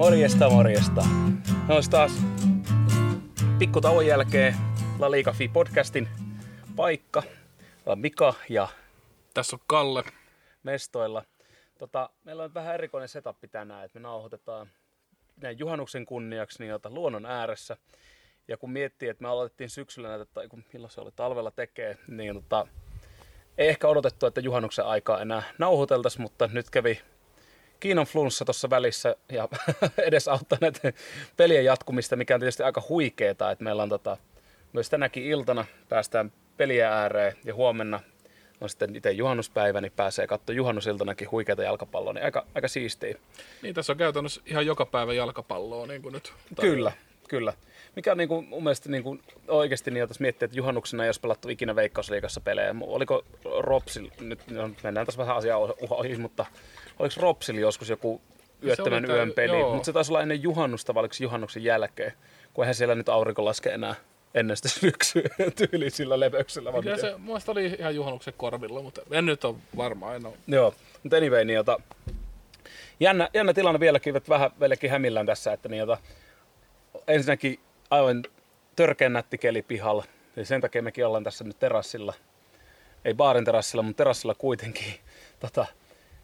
[0.00, 1.02] Morjesta, morjesta.
[1.68, 2.12] No taas
[3.58, 4.54] pikku tauon jälkeen
[4.98, 6.08] La Liga Fi podcastin
[6.76, 7.22] paikka.
[7.86, 8.68] On Mika ja
[9.34, 10.04] Tässä on Kalle.
[10.62, 11.24] mestoilla.
[11.78, 14.70] Tota, meillä on vähän erikoinen setup tänään, että me nauhoitetaan
[15.36, 17.76] näin juhannuksen kunniaksi niin jota luonnon ääressä.
[18.48, 21.98] Ja kun miettii, että me aloitettiin syksyllä näitä, tai kun milloin se oli talvella tekee,
[22.08, 22.66] niin tota,
[23.58, 27.00] ei ehkä odotettu, että juhannuksen aikaa enää nauhoiteltaisiin, mutta nyt kävi
[27.80, 29.48] Kiinan flunssa tuossa välissä ja
[30.06, 30.92] edes auttaa näitä
[31.36, 34.16] pelien jatkumista, mikä on tietysti aika huikeeta, että meillä on tota,
[34.72, 38.00] myös tänäkin iltana päästään peliä ääreen ja huomenna
[38.60, 43.18] on sitten itse juhannuspäivä, niin pääsee katsoa juhannusiltanakin huikeita jalkapalloa, niin aika, aika siistiä.
[43.62, 46.32] Niin tässä on käytännössä ihan joka päivä jalkapalloa niin kuin nyt.
[46.60, 46.92] Kyllä,
[47.28, 47.52] kyllä.
[47.96, 51.08] Mikä on niin kuin, mun mielestä niin kuin, oikeasti niin, jos miettii, että juhannuksena ei
[51.08, 52.74] olisi pelattu ikinä Veikkausliigassa pelejä.
[52.80, 53.24] Oliko
[53.58, 55.58] Ropsil, nyt no, mennään tässä vähän asiaa
[55.90, 56.46] ohi, mutta
[56.98, 58.20] oliko Ropsil joskus joku
[58.64, 59.58] yöttömän yön peli?
[59.58, 59.72] joo.
[59.72, 62.12] Mutta se taisi olla ennen juhannusta, vai oliko se juhannuksen jälkeen?
[62.54, 63.94] Kun eihän siellä nyt aurinko laske enää
[64.34, 65.22] ennen sitä syksyä
[65.68, 66.72] tyyliin sillä lepeyksellä.
[66.72, 70.14] vai Kyllä se mun oli ihan juhannuksen korvilla, mutta en nyt ole varma.
[70.14, 70.34] En ole.
[70.46, 71.80] Joo, mutta anyway, niin jota,
[73.00, 75.98] jännä, jännä tilanne vieläkin, että vähän vieläkin hämillään tässä, että niin jota,
[77.06, 78.22] ensinnäkin aivan
[78.76, 80.04] törkeän nätti keli pihalla.
[80.36, 82.14] Eli sen takia mekin ollaan tässä nyt terassilla.
[83.04, 84.94] Ei baarin terassilla, mutta terassilla kuitenkin.
[85.40, 85.66] Tota,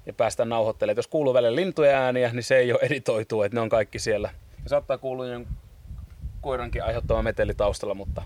[0.06, 0.92] ja päästään nauhoittelemaan.
[0.92, 3.98] Et Jos kuuluu välillä lintujen ääniä, niin se ei ole editoitu, että ne on kaikki
[3.98, 4.30] siellä.
[4.62, 5.56] Ja saattaa kuulua jonkun
[6.40, 8.22] koirankin aiheuttama meteli taustalla, mutta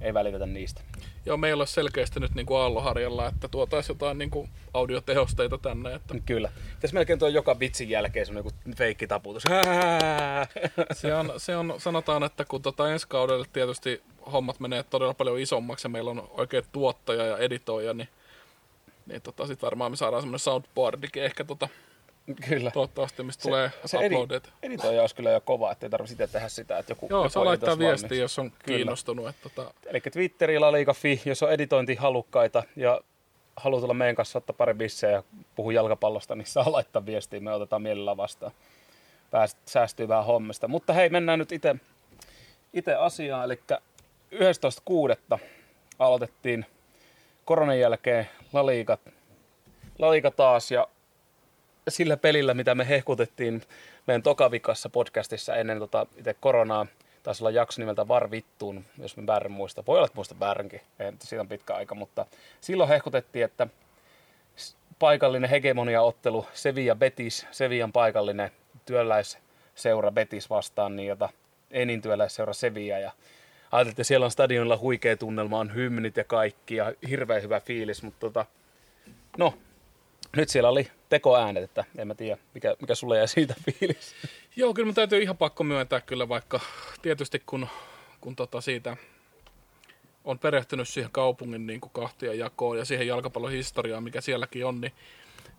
[0.00, 0.80] ei välitetä niistä.
[1.26, 5.94] Joo, meillä olisi selkeästi nyt niin kuin Aalloharjalla, että tuotaisiin jotain niin kuin audiotehosteita tänne.
[5.94, 6.52] Että Kyllä.
[6.80, 9.42] Tässä melkein tuo joka vitsin jälkeen semmoinen joku feikkitaputus.
[10.92, 15.38] se, on, se on, sanotaan, että kun tota ensi kaudelle tietysti hommat menee todella paljon
[15.38, 18.08] isommaksi ja meillä on oikein tuottaja ja editoija, niin,
[19.06, 21.68] niin tota, sit varmaan me saadaan semmoinen soundboardikin ehkä tota,
[22.48, 22.70] Kyllä.
[22.70, 24.48] toivottavasti, mistä tulee se edi, uploadeita.
[24.62, 27.44] editoija olisi kyllä jo kova, ettei tarvitse itse tehdä sitä, että joku, Joo, joku saa
[27.44, 28.76] laittaa editoisi viestiä, jos on Kyllä.
[28.76, 29.28] kiinnostunut.
[29.28, 33.00] Että tota, Eli Twitterillä Liiga.fi, jos on editointihalukkaita ja
[33.56, 35.22] haluaa tulla meidän kanssa ottaa pari bissejä ja
[35.56, 38.52] puhua jalkapallosta, niin saa laittaa viestiä, me otetaan mielellään vastaan.
[39.30, 40.68] Pääst, säästyy vähän hommista.
[40.68, 41.76] Mutta hei, mennään nyt itse
[42.72, 43.60] itse asiaan, eli
[45.34, 45.38] 11.6.
[45.98, 46.66] aloitettiin
[47.44, 48.98] koronan jälkeen La Liga,
[49.98, 50.88] La Liga taas ja
[51.88, 53.62] sillä pelillä, mitä me hehkutettiin
[54.06, 56.86] meidän tokavikassa podcastissa ennen tota itse koronaa,
[57.22, 59.84] taisi olla jakso nimeltä Var Vittuun, jos mä väärin muista.
[59.86, 60.80] Voi olla, että muista väärinkin,
[61.22, 62.26] siitä on pitkä aika, mutta
[62.60, 63.66] silloin hehkutettiin, että
[64.98, 68.50] paikallinen hegemonia-ottelu Sevilla Betis, Sevillan paikallinen
[68.86, 71.28] työläisseura Betis vastaan, niin jota
[71.70, 72.98] ei niin työläisseura Sevilla.
[72.98, 73.12] Ja
[73.72, 78.02] ajattelin, että siellä on stadionilla huikea tunnelma, on hymnit ja kaikki ja hirveän hyvä fiilis,
[78.02, 78.46] mutta tota,
[79.38, 79.54] no,
[80.36, 84.14] nyt siellä oli tekoäänet, että en mä tiedä, mikä, mikä sulle jäi siitä fiilis.
[84.56, 86.60] Joo, kyllä mun täytyy ihan pakko myöntää kyllä, vaikka
[87.02, 87.68] tietysti kun,
[88.20, 88.96] kun tota siitä
[90.24, 94.80] on perehtynyt siihen kaupungin niin kuin kahtia jakoon ja siihen jalkapallon historiaan, mikä sielläkin on,
[94.80, 94.92] niin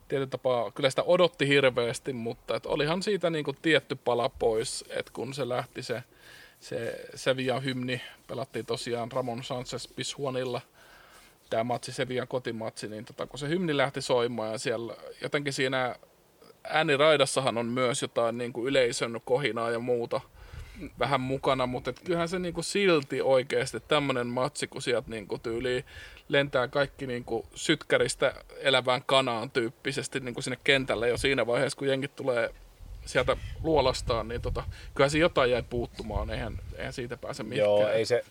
[0.08, 4.86] tietyllä tapaa kyllä sitä odotti hirveästi, mutta et olihan siitä niin kuin tietty pala pois,
[4.90, 6.04] että kun se lähti se,
[6.60, 10.62] se Sevillan hymni, pelattiin tosiaan Ramon Sanchez Pizjuanilla,
[11.56, 15.96] tämä matsi, Sevillan kotimatsi, niin tota, kun se hymni lähti soimaan ja siellä jotenkin siinä
[16.64, 20.22] ääniraidassahan on myös jotain niin kuin yleisön kohinaa ja muuta
[21.00, 25.28] vähän mukana, mutta et kyllähän se niin kuin silti oikeasti tämmöinen matsi, kun sieltä niin
[25.28, 25.86] kuin tyyliin
[26.30, 31.78] lentää kaikki niin kuin sytkäristä elävään kanaan tyyppisesti niin kuin sinne kentälle jo siinä vaiheessa,
[31.78, 32.54] kun jengit tulee
[33.06, 37.80] sieltä luolastaan, niin tota, kyllähän se jotain jäi puuttumaan, eihän, eihän siitä pääse mihinkään.
[37.80, 38.24] Joo, ei se,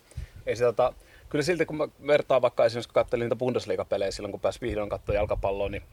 [0.45, 0.93] ei se tota,
[1.29, 4.89] kyllä silti kun mä vertaan vaikka esimerkiksi kun katselin niitä Bundesliga-pelejä silloin, kun pääsi vihdoin
[4.89, 5.83] katsoa jalkapalloa, niin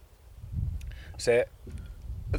[1.18, 1.48] se,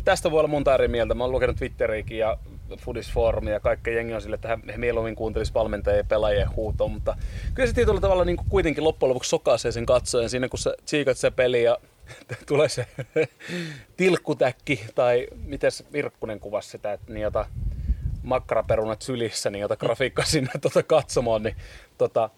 [0.06, 1.14] tästä voi olla monta eri mieltä.
[1.14, 2.38] Mä oon lukenut Twitteriäkin ja
[2.78, 7.18] Foodisformia ja kaikkea jengi on sille, että he mieluummin kuuntelisi valmentajien ja pelaajien huutoa, mutta
[7.54, 11.18] kyllä se tietyllä tavalla niin kuitenkin loppujen lopuksi sokaisee sen katsojan siinä, kun sä tsiikat
[11.18, 11.78] se peli ja
[12.48, 12.88] tulee se
[13.98, 17.46] tilkkutäkki tai miten Virkkunen kuvasi sitä, että jota
[18.24, 21.56] makkaraperunat sylissä, niin jota grafiikka sinne tota katsomaan, niin,
[21.98, 22.30] tota,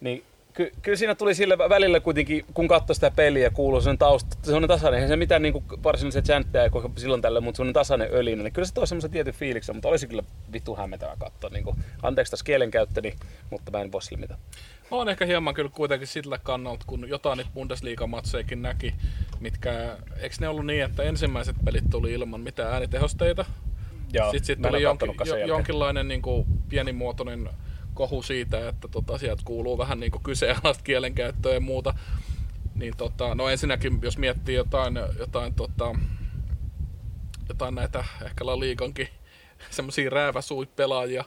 [0.00, 0.24] niin
[0.54, 4.36] ky, kyllä siinä tuli sille välillä kuitenkin, kun katsoi sitä peliä ja kuuluu sen tausta,
[4.42, 8.08] se on tasainen, eihän se mitään niin varsinaisia chantteja koko silloin tällä, mutta semmoinen tasainen
[8.12, 11.50] ölinä, niin kyllä se toi semmoisen tietyn fiiliksen, mutta olisi kyllä vittu hämmentävää katsoa.
[11.50, 13.14] Niin kuin, anteeksi tässä kielenkäyttöni,
[13.50, 14.40] mutta mä en voi sille mitään.
[14.90, 18.94] On ehkä hieman kyllä kuitenkin sillä kannalta, kun jotain niitä Bundesliga-matsejakin näki,
[19.40, 23.44] mitkä, eikö ne ollut niin, että ensimmäiset pelit tuli ilman mitään äänitehosteita?
[24.12, 25.08] Joo, Sitten sit mä tuli jonkin,
[25.46, 27.48] jonkinlainen niin kuin, pienimuotoinen
[28.00, 31.94] kohu siitä, että tota, sieltä kuuluu vähän niin kuin kyseenalaista kielenkäyttöä ja muuta.
[32.74, 35.94] Niin tota, no ensinnäkin, jos miettii jotain, jotain, tota,
[37.48, 39.08] jotain näitä ehkä La Liigankin
[39.70, 41.24] semmoisia rääväsuit-pelaajia.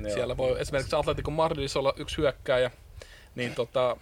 [0.00, 0.14] Joo.
[0.14, 2.70] Siellä voi esimerkiksi Atletico Madridissa olla yksi hyökkääjä,
[3.34, 3.96] niin tota,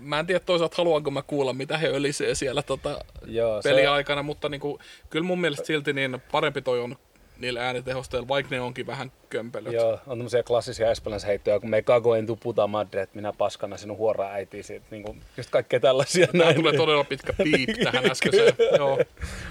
[0.00, 4.22] mä en tiedä toisaalta haluanko mä kuulla, mitä he ölisee siellä tota, Joo, se- peliaikana,
[4.22, 4.78] mutta niinku,
[5.10, 6.96] kyllä mun mielestä silti niin parempi toi on
[7.38, 9.72] niillä äänitehosteilla, vaikka ne onkin vähän kömpelöt.
[9.72, 13.76] Joo, on tämmöisiä klassisia espanjansheittoja, kun me cago en tu puta madre, että minä paskana
[13.76, 16.56] sinun huoraa äitiin siitä, niin kuin, just kaikkea tällaisia Tää näin.
[16.56, 18.54] tulee todella pitkä piip tähän äskeiseen.
[18.78, 18.98] Joo.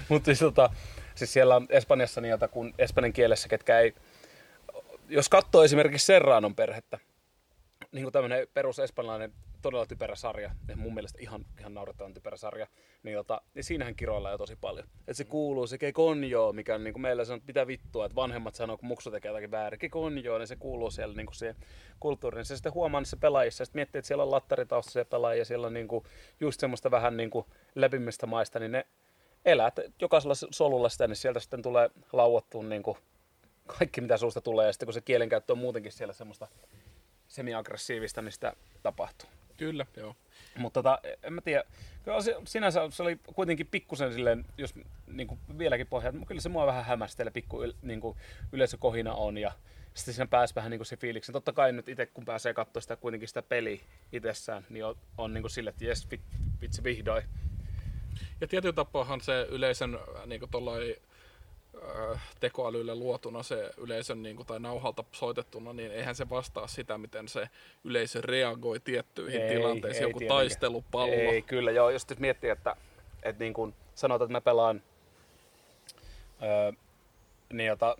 [0.08, 0.70] Mutta siis, tota,
[1.14, 3.94] siis siellä on Espanjassa niitä, kun espanjan kielessä, ketkä ei...
[5.08, 6.98] Jos katsoo esimerkiksi Serranon perhettä,
[7.92, 9.32] niin kuin tämmöinen perus espanjalainen
[9.62, 12.66] todella typerä sarja, ja mun mielestä ihan, ihan naurettavan typerä sarja,
[13.02, 14.86] niin, tota, niin siinähän kiroillaan jo tosi paljon.
[14.98, 18.06] Että se kuuluu, se ke konjo, mikä on niin kuin meillä sanoo, että mitä vittua,
[18.06, 21.26] että vanhemmat sanoo, kun muksu tekee jotakin väärin, ke konjo, niin se kuuluu siellä niin
[21.26, 21.56] kuin siihen
[22.00, 22.44] kulttuuriin.
[22.44, 25.88] Se sitten huomaa niissä pelaajissa, sitten miettii, että siellä on lattaritaustaisia pelaajia, siellä on niin
[25.88, 26.04] kuin
[26.40, 28.86] just semmoista vähän niin kuin läpimmistä maista, niin ne
[29.44, 32.96] elää jokaisella solulla sitä, niin sieltä sitten tulee lauottua niin kuin
[33.66, 36.48] kaikki, mitä suusta tulee, ja sitten kun se kielenkäyttö on muutenkin siellä semmoista
[37.28, 38.52] semi-aggressiivista, niin sitä
[38.82, 39.28] tapahtuu.
[39.56, 40.16] Kyllä, joo.
[40.56, 41.64] Mutta tota, en mä tiedä,
[42.02, 44.74] kyllä se, sinänsä se oli kuitenkin pikkusen silleen, jos
[45.06, 48.16] niin kuin vieläkin pohjaa, mutta kyllä se mua vähän hämmästelee, pikku yl, niin kuin
[48.52, 49.52] yleisökohina on ja
[49.94, 51.32] sitten siinä pääsi vähän niin kuin se fiiliksi.
[51.32, 53.80] Totta kai nyt itse kun pääsee katsoa sitä kuitenkin sitä peliä
[54.12, 57.22] itsessään, niin on, on niin kuin sille, että jes, vit- vitsi vihdoin.
[58.40, 60.96] Ja tietyllä tapaahan se yleisön äh, niin kuin tollai,
[61.76, 66.98] äh, tekoälyllä luotuna se yleisön niin kuin, tai nauhalta soitettuna, niin eihän se vastaa sitä,
[66.98, 67.48] miten se
[67.84, 70.04] yleisö reagoi tiettyihin Ei, tilanteisiin.
[70.04, 70.38] ei Joku tietenkään.
[70.38, 71.14] taistelupallo.
[71.14, 71.90] Ei, kyllä joo.
[71.90, 72.76] Jos nyt miettii, että,
[73.22, 74.82] että niin kuin sanotaan, että mä pelaan,
[76.42, 76.72] öö,
[77.52, 77.96] niin, jota,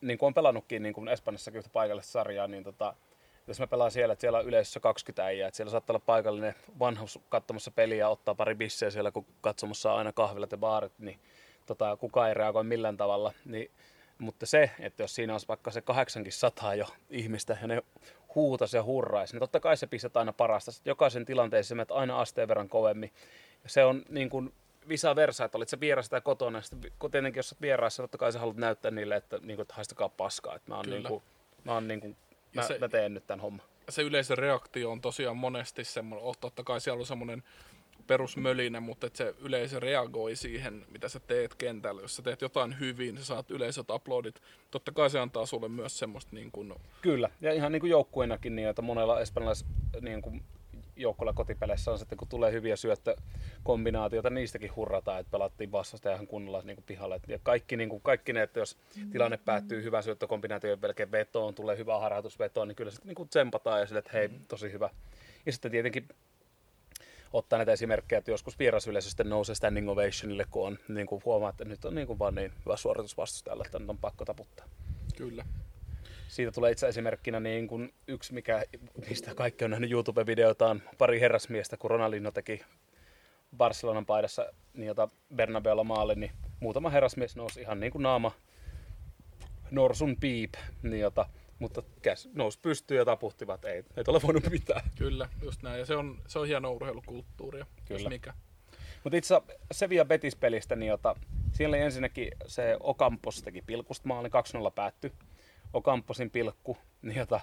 [0.00, 2.94] niin kuin on pelannutkin niin kuin Espanjassakin yhtä paikallista sarjaa, niin tota,
[3.46, 6.54] jos mä pelaan siellä, että siellä on yleisössä 20 äijää, että siellä saattaa olla paikallinen
[6.78, 10.92] vanhus katsomassa peliä ja ottaa pari bissejä siellä, kun katsomassa on aina kahvilat ja baarit,
[10.98, 11.20] niin
[11.66, 13.32] tota, kukaan ei reagoi millään tavalla.
[13.44, 13.70] Niin,
[14.18, 17.82] mutta se, että jos siinä olisi vaikka se 800 jo ihmistä ja ne
[18.34, 20.72] huutas ja hurraisi, niin totta kai se pistät aina parasta.
[20.72, 23.12] Sitten jokaisen tilanteessa menet aina asteen verran kovemmin.
[23.64, 24.52] Ja se on niin kuin
[24.88, 26.58] visa versa, että olit se vieras tai kotona.
[26.58, 29.56] Ja sitten kun tietenkin jos olet vieraassa, totta kai sä haluat näyttää niille, että, niin
[29.56, 30.56] kuin, että haistakaa paskaa.
[30.56, 30.96] Että mä, oon Kyllä.
[30.96, 31.22] niin kuin,
[31.64, 32.16] mä, oon niin kuin,
[32.54, 33.66] mä, se- mä teen nyt tämän homman.
[33.88, 37.42] se yleisön reaktio on tosiaan monesti semmoinen, oh, totta kai siellä on semmoinen
[38.06, 42.02] perusmölinä, mutta että se yleisö reagoi siihen, mitä sä teet kentällä.
[42.02, 44.42] Jos sä teet jotain hyvin, sä saat yleisöt uploadit.
[44.70, 48.56] Totta kai se antaa sulle myös semmoista niin kuin, Kyllä, ja ihan niin kuin joukkueenakin,
[48.56, 49.64] niin että monella espanjalais
[50.00, 50.42] niin kuin
[50.96, 56.62] joukkueella kotipeleissä on sitten, kun tulee hyviä syöttökombinaatioita, niistäkin hurrataan, että pelattiin vastasta ihan kunnolla
[56.64, 57.20] niin kuin pihalle.
[57.28, 58.76] Ja kaikki, niin kuin, kaikki ne, että jos
[59.12, 63.80] tilanne päättyy hyvä syöttökombinaatio melkein vetoon, tulee hyvä harjoitusvetoon, niin kyllä sitten niin kuin tsempataan
[63.80, 64.90] ja sille, että hei, tosi hyvä.
[65.46, 66.08] Ja sitten tietenkin
[67.32, 71.50] ottaa näitä esimerkkejä, että joskus vierasyleisö sitten nousee standing ovationille, kun on niin kuin huomaa,
[71.50, 74.66] että nyt on niin kuin vaan niin hyvä suoritus vastustajalla, että nyt on pakko taputtaa
[75.16, 75.44] kyllä.
[76.28, 78.64] siitä tulee itse esimerkkinä niin kuin yksi, mikä,
[79.08, 82.62] mistä kaikki on nähnyt YouTube-videoita, on pari herrasmiestä, kun Ronaldinho teki
[83.56, 88.32] Barcelonan paidassa niin jota Bernabeulla maalle, niin muutama herrasmies nousi ihan niin kuin naama
[89.70, 91.28] norsun piip, niin jota,
[91.60, 94.82] mutta käs nousi pystyyn ja taputtivat, ei, ei ole voinut mitään.
[94.98, 95.78] Kyllä, just näin.
[95.78, 98.08] Ja se on, se on hieno urheilukulttuuria, jos Kyllä.
[98.08, 98.34] mikä.
[99.04, 101.16] Mutta itse asiassa Sevilla Betis-pelistä, niin jota,
[101.52, 104.30] siellä oli ensinnäkin se Ocampos teki pilkusta maali, 2-0
[104.74, 105.12] päättyi.
[105.72, 107.40] Ocamposin pilkku, niin jota,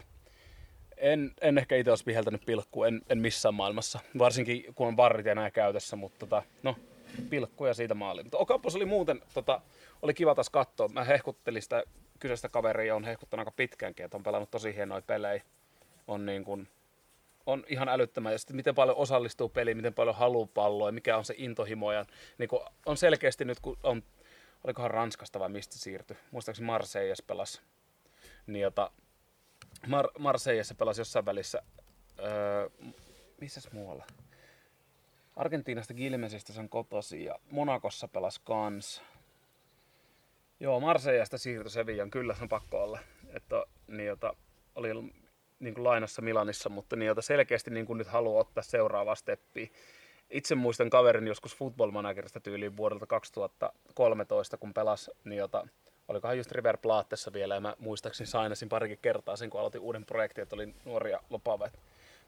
[0.98, 4.00] en, en ehkä itse olisi viheltänyt pilkku, en, en missään maailmassa.
[4.18, 6.76] Varsinkin kun on varrit ja näin käytössä, mutta tota, no,
[7.30, 8.24] pilkku ja siitä maali.
[8.24, 9.62] Mutta Ocampos oli muuten, tota,
[10.02, 10.88] oli kiva taas katsoa.
[10.88, 11.84] Mä hehkuttelin sitä
[12.20, 15.44] kyseistä kaveria, on hehkuttanut aika pitkäänkin, että on pelannut tosi hienoja pelejä.
[16.08, 16.68] On niin kuin,
[17.46, 18.32] on ihan älyttömän.
[18.32, 21.92] Ja sitten miten paljon osallistuu peliin, miten paljon haluaa palloa ja mikä on se intohimo.
[21.92, 22.06] Ja
[22.38, 24.04] niin kuin on selkeästi nyt, kun on,
[24.64, 27.62] olikohan Ranskasta vai mistä siirtyi, muistaakseni Marseilles pelasi.
[28.48, 28.92] Niin jota,
[29.88, 31.62] Mar- Marseillessa pelasi jossain välissä,
[32.20, 32.70] öö,
[33.42, 34.06] missäs muualla?
[35.36, 39.02] Argentiinasta Gilmesistä sen kotosi ja Monakossa pelasi kans.
[40.60, 43.00] Joo, Marseillasta siirtyi Sevillan, kyllä se on pakko olla.
[43.34, 44.34] Että, niin jota,
[44.76, 44.94] oli
[45.60, 49.68] niin kuin lainassa Milanissa, mutta niin, jota selkeästi niin kuin nyt haluaa ottaa seuraavaa steppiä.
[50.30, 55.68] Itse muistan kaverin joskus Football Managerista tyyliin vuodelta 2013, kun pelasi, niin jota,
[56.08, 60.06] olikohan just River Plaatessa vielä, ja mä muistaakseni sainasin parikin kertaa sen, kun aloitin uuden
[60.06, 61.70] projektin, että oli nuoria lopaava.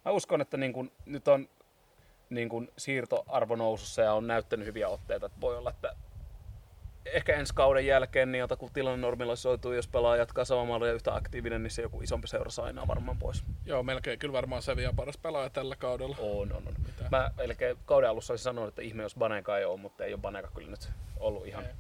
[0.06, 1.50] Mä uskon, että niin kuin, nyt on
[2.30, 5.96] niin kuin siirtoarvo nousussa ja on näyttänyt hyviä otteita, että voi olla, että
[7.14, 11.16] ehkä ensi kauden jälkeen, niin jota kun tilanne normalisoituu, jos pelaa jatkaa samalla ja yhtä
[11.16, 13.44] aktiivinen, niin se joku isompi seura sainaa varmaan pois.
[13.66, 16.16] Joo, melkein kyllä varmaan Sevilla paras pelaaja tällä kaudella.
[16.20, 16.74] On, on, on.
[16.86, 17.10] Mitä?
[17.12, 20.22] Mä melkein kauden alussa olisin sanonut, että ihme jos Baneka ei ole, mutta ei ole
[20.22, 20.90] Baneka kyllä nyt
[21.20, 21.72] ollut ihan Ei.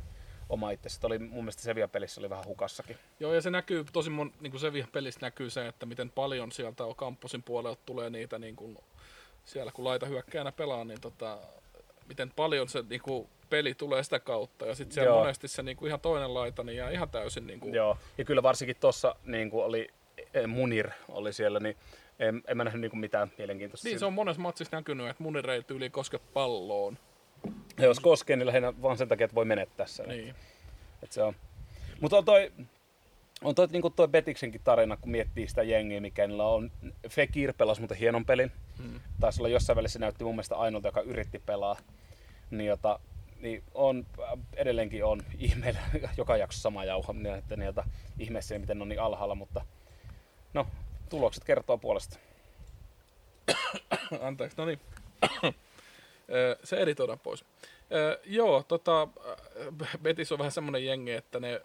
[0.49, 0.89] oma itse.
[0.89, 2.97] Sitten oli mun mielestä Sevilla-pelissä oli vähän hukassakin.
[3.19, 6.51] Joo, ja se näkyy tosi mon, niin kuin Sevilla pelissä näkyy se, että miten paljon
[6.51, 8.77] sieltä on kampusin puolelta tulee niitä niin kuin,
[9.45, 11.37] siellä kun laita hyökkäänä pelaa, niin tota,
[12.07, 14.65] miten paljon se niin kuin, peli tulee sitä kautta.
[14.65, 15.19] Ja sitten siellä Joo.
[15.19, 18.25] monesti se niin kuin, ihan toinen laita niin jää ihan täysin niin kuin, Joo, ja
[18.25, 19.87] kyllä varsinkin tuossa niin oli
[20.33, 21.77] eh, Munir oli siellä, niin
[22.19, 23.87] en, en mä nähnyt niin kuin mitään mielenkiintoista.
[23.87, 26.97] Niin, se on monessa matsissa näkynyt, että munir ei tyyli koske palloon.
[27.77, 30.09] Ja jos koskee, niin lähinnä vaan sen takia, että voi menettää sen.
[30.09, 30.35] Niin.
[31.03, 31.35] Et se on.
[32.01, 32.51] Mutta on toi,
[33.43, 36.71] on toi, niin toi Betiksenkin tarina, kun miettii sitä jengiä, mikä niillä on.
[37.09, 38.51] Fekir pelasi muuten hienon pelin.
[38.77, 38.99] Hmm.
[39.19, 41.77] Taisi olla jossain välissä näytti mun mielestä ainoalta, joka yritti pelaa.
[42.51, 42.99] Niin, jota,
[43.39, 44.05] niin on,
[44.55, 45.79] edelleenkin on ihmeellä
[46.17, 47.83] joka jakso sama jauha, että niitä
[48.19, 49.65] ihmeessä miten ne on niin alhaalla, mutta
[50.53, 50.67] no,
[51.09, 52.19] tulokset kertoo puolesta.
[54.27, 54.79] Anteeksi, no niin.
[56.63, 57.45] Se editoidaan pois.
[58.25, 59.01] Joo, tota,
[59.81, 61.61] äh, Betis on vähän semmoinen jengi, että ne,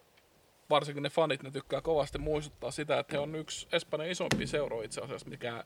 [0.71, 4.85] varsinkin ne fanit, ne tykkää kovasti muistuttaa sitä, että he on yksi Espanjan isompia seuroja
[4.85, 5.65] itse asiassa, mikä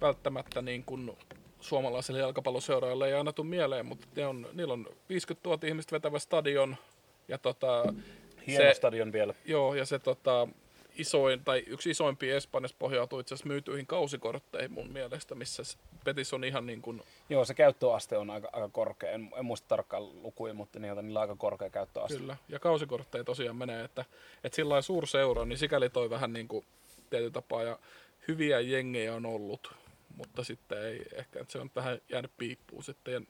[0.00, 1.16] välttämättä niin kuin
[1.64, 6.18] suomalaiselle jalkapalloseuraajalle ei aina tule mieleen, mutta ne on, niillä on 50 000 ihmistä vetävä
[6.18, 6.76] stadion,
[7.28, 7.94] ja tota,
[8.46, 9.34] Hieno Se- stadion vielä.
[9.44, 10.48] Joo, ja se tota,
[10.98, 15.62] isoin, tai yksi isoimpia Espanjassa pohjautuu itse asiassa myytyihin kausikortteihin mun mielestä, missä
[16.04, 19.10] Betis on ihan niin kuin, Joo, se käyttöaste on aika, aika korkea.
[19.10, 22.18] En, en muista tarkkaan lukuja, mutta niillä, on aika korkea käyttöaste.
[22.18, 24.04] kyllä, ja kausikortteja tosiaan menee, että,
[24.44, 26.64] että sillä lailla suurseura, niin sikäli toi vähän niin kuin
[27.10, 27.78] tietyllä tapaa, ja
[28.28, 29.74] hyviä jengejä on ollut,
[30.16, 33.20] mutta sitten ei, ehkä että se on vähän jäänyt piippuun sitten, ja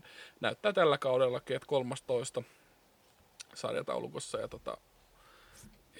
[0.40, 2.42] näyttää tällä kaudellakin, että 13
[3.54, 4.76] sarjataulukossa, ja tota,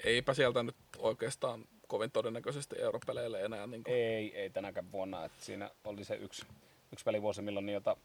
[0.03, 5.25] eipä sieltä nyt oikeastaan kovin todennäköisesti europeleille enää niin kuin, Ei, ei tänäkään vuonna.
[5.25, 6.45] Että siinä oli se yksi,
[6.93, 7.95] yksi välivuosi, milloin niitä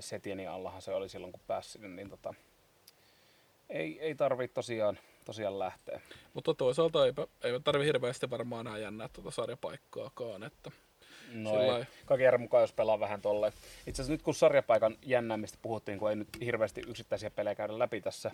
[0.00, 2.34] Setieni allahan se oli silloin, kun pääsi sinne, niin tota,
[3.68, 6.00] ei, ei tarvitse tosiaan, tosiaan lähteä.
[6.34, 10.42] Mutta toisaalta eipä, eipä tarvi hirveästi varmaan enää jännää tuota sarjapaikkaakaan.
[10.42, 10.70] Että
[11.32, 11.84] No Sillä ei.
[12.06, 13.52] Kaiken järjen mukaan, jos pelaa vähän tolleen.
[13.86, 18.00] Itse asiassa nyt kun sarjapaikan jännäämistä puhuttiin, kun ei nyt hirveästi yksittäisiä pelejä käydä läpi
[18.00, 18.30] tässä,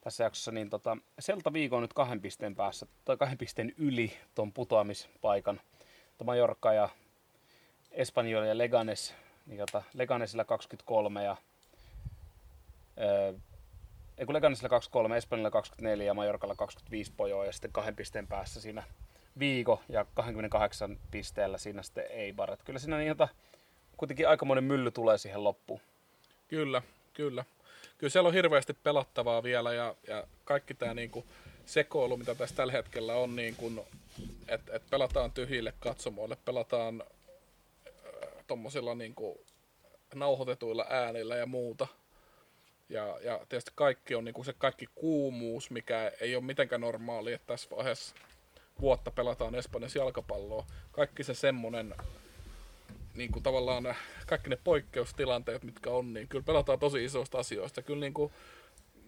[0.00, 4.12] tässä jaksossa, niin tota, Selta Viikon on nyt kahden pisteen päässä, tai kahden pisteen yli
[4.34, 5.60] tuon putoamispaikan.
[6.18, 6.88] Tuo Mallorca ja
[7.92, 9.14] Espanyol ja Leganes,
[9.46, 11.36] niin tota, Leganesilla 23 ja
[13.00, 13.34] öö,
[14.18, 18.60] ei kun Leganesilla 23, Espanjalla 24 ja Mallorcalla 25 pojoa ja sitten kahden pisteen päässä
[18.60, 18.82] siinä
[19.38, 22.62] Viiko ja 28 pisteellä siinä sitten ei barat.
[22.62, 23.28] Kyllä siinä niin jota,
[23.96, 25.80] kuitenkin aikamoinen mylly tulee siihen loppuun.
[26.48, 27.44] kyllä, kyllä.
[27.98, 31.24] Kyllä siellä on hirveästi pelattavaa vielä ja, ja kaikki tämä niinku
[31.66, 33.86] sekoilu, mitä tässä tällä hetkellä on, niinku,
[34.48, 39.40] että et pelataan tyhjille katsomoille, pelataan äh, tuommoisilla niinku,
[40.14, 41.86] nauhoitetuilla äänillä ja muuta.
[42.88, 47.46] Ja, ja tietysti kaikki on niinku se kaikki kuumuus, mikä ei ole mitenkään normaali, että
[47.46, 48.14] tässä vaiheessa
[48.80, 50.66] vuotta pelataan Espanjassa jalkapalloa.
[50.92, 51.94] Kaikki se semmonen,
[53.14, 53.94] niin kuin tavallaan
[54.26, 57.82] kaikki ne poikkeustilanteet, mitkä on, niin kyllä pelataan tosi isoista asioista.
[57.82, 58.32] Kyllä, niin kuin,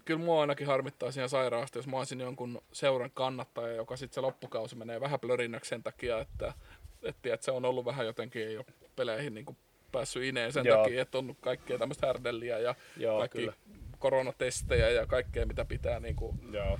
[0.05, 4.21] kyllä mua ainakin harmittaa siinä sairaasti, jos mä olisin jonkun seuran kannattaja, joka sitten se
[4.21, 6.55] loppukausi menee vähän plörinnäksi sen takia, että,
[7.03, 9.57] että, että se on ollut vähän jotenkin, ole peleihin niin kuin
[9.93, 10.83] päässyt ineen sen Joo.
[10.83, 13.53] takia, että on kaikkea tämmöistä härdelliä ja Joo, kaikki kyllä.
[13.99, 16.79] koronatestejä ja kaikkea, mitä pitää niin kuin, Joo.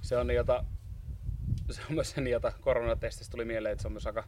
[0.00, 0.64] Se on jota,
[1.70, 4.24] se on myös se niitä koronatestistä tuli mieleen, että se on myös aika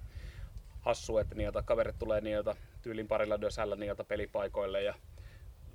[0.81, 4.95] hassu, että niitä kaverit tulee niitä tyylin parilla dösällä niitä pelipaikoille ja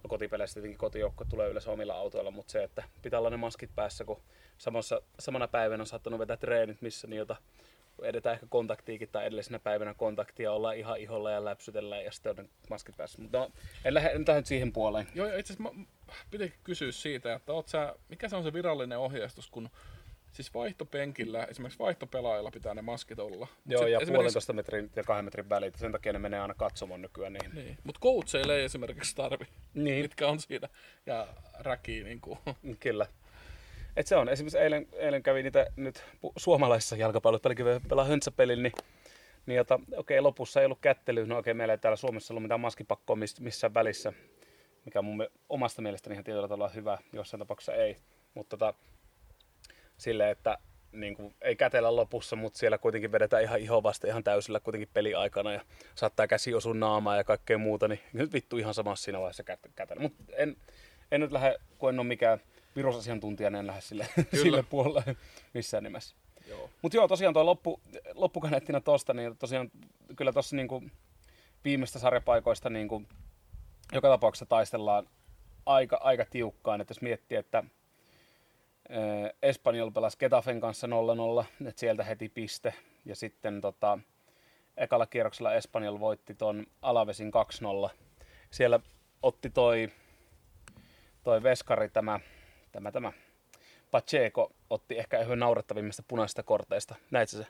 [0.08, 4.06] kotipeleissä tietenkin kotijoukko tulee yleensä omilla autoilla, mutta se, että pitää olla ne maskit päässä,
[4.06, 4.22] kun
[4.58, 7.36] samassa, samana päivänä on saattanut vetää treenit, missä niitä
[8.01, 12.50] edetään ehkä kontaktiikin tai edellisenä päivänä kontaktia, ollaan ihan iholla ja läpsytellään ja sitten on
[12.70, 13.22] maskit päässä.
[13.22, 13.51] Mutta no,
[13.86, 15.08] en lähde en lähde siihen puoleen.
[15.15, 15.75] Joo, itse asiassa
[16.32, 19.70] pitikin kysyä siitä, että sä, mikä se on se virallinen ohjeistus, kun
[20.32, 23.48] siis vaihtopenkillä, esimerkiksi vaihtopelaajilla pitää ne maskit olla.
[23.66, 25.76] Mut Joo, ja esimerkiksi- puolentoista metrin ja kahden metrin välit.
[25.76, 27.56] Sen takia ne menee aina katsomaan nykyään niihin.
[27.56, 30.02] Niin, mutta coacheille ei esimerkiksi tarvi, Niin.
[30.02, 30.70] mitkä on siinä,
[31.06, 31.28] ja
[31.60, 32.40] räkii niin kuin,
[32.80, 33.06] Kyllä.
[33.96, 34.30] Et se on.
[34.30, 36.04] Esimerkiksi eilen, eilen kävi niitä nyt
[36.38, 38.74] suomalaisissa jalkapalloissa, pelkäkin pelaa höntsäpelin, niin,
[39.46, 41.26] niin jota, okei, lopussa ei ollut kättelyä.
[41.26, 44.14] No okei, meillä ei täällä Suomessa ollut mitään maskipakkoa miss- missään välissä,
[44.86, 47.98] mikä on mun omasta mielestäni ihan tietyllä tavalla hyvä, jossain tapauksessa ei.
[48.34, 48.74] Mutta tota,
[50.01, 50.58] silleen, että
[50.91, 54.89] niin kuin, ei kätellä lopussa, mutta siellä kuitenkin vedetään ihan iho vasta ihan täysillä kuitenkin
[54.93, 55.62] peliaikana ja
[55.96, 59.72] saattaa käsi osua naamaa ja kaikkea muuta, niin nyt vittu ihan samassa siinä vaiheessa kät-
[59.75, 60.01] kätellä.
[60.01, 60.58] Mutta en,
[61.12, 62.39] en nyt lähde, kun en ole mikään
[62.75, 64.08] virusasiantuntija, niin en lähde sille,
[64.41, 65.15] sille puolelle
[65.53, 66.15] missään nimessä.
[66.81, 67.81] Mutta joo, tosiaan tuo loppu,
[68.13, 69.72] loppukaneettina tosta, niin tosiaan
[70.15, 70.84] kyllä tuossa niinku
[71.65, 73.03] viimeistä sarjapaikoista niinku
[73.93, 75.08] joka tapauksessa taistellaan
[75.65, 77.63] aika, aika tiukkaan, että jos miettii, että
[79.41, 82.74] Espanjol pelasi Getafen kanssa 0-0, että sieltä heti piste.
[83.05, 84.00] Ja sitten tota,
[84.77, 87.31] ekalla kierroksella Espanjol voitti ton Alavesin
[87.88, 87.89] 2-0.
[88.51, 88.79] Siellä
[89.24, 89.89] otti toi,
[91.24, 92.19] toi veskari tämä,
[92.71, 93.12] tämä, tämä
[93.91, 96.95] Pacheco otti ehkä yhden naurettavimmista punaisista korteista.
[97.12, 97.48] Näitkö se?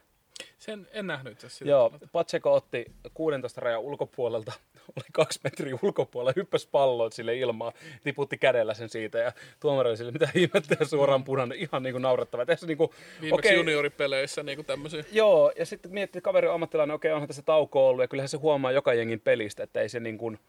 [0.59, 1.65] Sen en nähnyt itse asiassa.
[1.65, 4.51] Joo, Pacheco otti 16 rajan ulkopuolelta,
[4.95, 7.71] oli kaksi metriä ulkopuolella, hyppäsi palloon sille ilmaa,
[8.03, 11.93] tiputti kädellä sen siitä ja tuomari oli sille, mitä ihmettä ja suoraan punainen, ihan niin
[11.93, 12.45] kuin naurettava.
[12.45, 12.89] Tässä niin kuin,
[13.21, 15.03] Viimeksi okay, junioripeleissä niin kuin tämmöisiä.
[15.11, 18.07] Joo, ja sitten miettii, että kaveri on ammattilainen, okei, okay, onhan tässä tauko ollut, ja
[18.07, 20.39] kyllähän se huomaa joka jengin pelistä, että ei se niin kuin,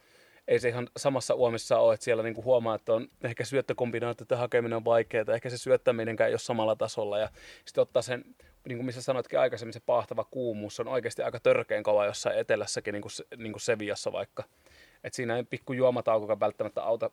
[0.49, 4.77] ei se ihan samassa uomissa ole, että siellä niinku huomaa, että on ehkä syöttökombinaatioiden hakeminen
[4.77, 7.29] on vaikeaa, ehkä se syöttäminenkään ei ole samalla tasolla ja
[7.65, 8.25] sitten ottaa sen,
[8.69, 12.93] niin kuin missä sanoitkin aikaisemmin, se pahtava kuumuus on oikeasti aika törkeän kova jossain etelässäkin,
[12.93, 14.45] niin kuin, niin kuin Seviassa vaikka.
[15.05, 17.11] Et siinä ei pikku juomataukokaan välttämättä auta,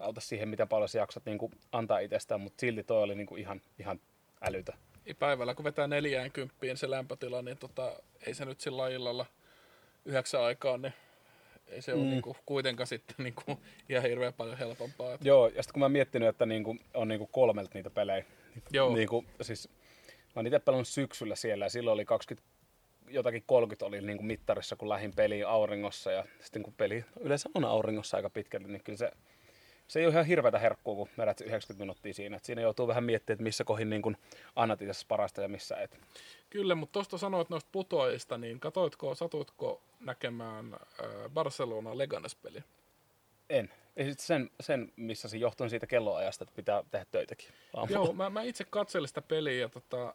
[0.00, 3.26] auta siihen, miten paljon sä jaksat niin kuin antaa itsestään, mutta silti toi oli niin
[3.26, 4.00] kuin ihan, ihan
[4.48, 4.72] älytä.
[5.18, 7.92] Päivällä kun vetää neljään kymppiin se lämpötila, niin tota,
[8.26, 9.26] ei se nyt sillä illalla
[10.04, 10.94] yhdeksän aikaan, niin
[11.68, 12.00] ei se mm.
[12.00, 13.42] ole niinku kuitenkaan sitten niinku
[13.88, 15.14] ihan hirveän paljon helpompaa.
[15.14, 15.28] Että...
[15.28, 18.24] Joo, ja sitten kun mä oon miettinyt, että niinku, on niinku kolmelta niitä pelejä,
[18.70, 18.94] Joo.
[18.94, 19.68] Niinku, siis,
[20.36, 22.50] mä oon itse pelannut syksyllä siellä ja silloin oli 20,
[23.08, 27.64] jotakin 30 oli niinku mittarissa, kun lähdin peliin auringossa ja sitten kun peli yleensä on
[27.64, 29.10] auringossa aika pitkälle, niin kyllä se
[29.90, 32.36] se ei ole ihan hirveätä herkkua, kun vedät 90 minuuttia siinä.
[32.36, 34.16] Et siinä joutuu vähän miettimään, että missä kohin niin
[34.56, 36.00] annat itse parasta ja missä et.
[36.50, 42.64] Kyllä, mutta tuosta sanoit noista putoajista, niin katoitko, satuitko näkemään äh, Barcelona Leganes-peli?
[43.50, 43.70] En.
[43.96, 47.48] Ja sen, sen, missä se johtui siitä kelloajasta, että pitää tehdä töitäkin.
[47.74, 47.94] Aamulla.
[47.94, 50.14] Joo, mä, mä itse katselin sitä peliä ja tota,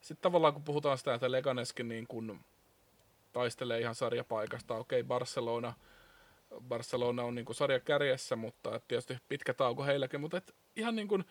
[0.00, 2.40] sitten tavallaan kun puhutaan sitä, että Leganeskin niin kun
[3.32, 5.74] taistelee ihan sarjapaikasta, okei okay, Barcelona–
[6.60, 11.24] Barcelona on niin sarja kärjessä, mutta tietysti pitkä tauko heilläkin, mutta et ihan niin kuin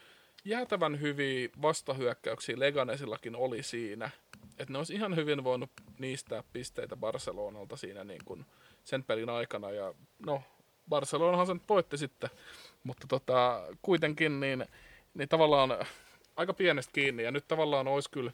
[0.45, 4.09] jäätävän hyviä vastahyökkäyksiä Leganesillakin oli siinä.
[4.57, 8.45] Että ne olisi ihan hyvin voinut niistää pisteitä Barcelonalta siinä niin kuin
[8.83, 9.71] sen pelin aikana.
[9.71, 9.93] Ja
[10.25, 10.43] no,
[10.89, 12.29] Barcelonahan sen voitti sitten,
[12.83, 14.65] mutta tota, kuitenkin niin,
[15.13, 15.85] niin tavallaan
[16.35, 17.23] aika pienestä kiinni.
[17.23, 18.31] Ja nyt tavallaan olisi kyllä,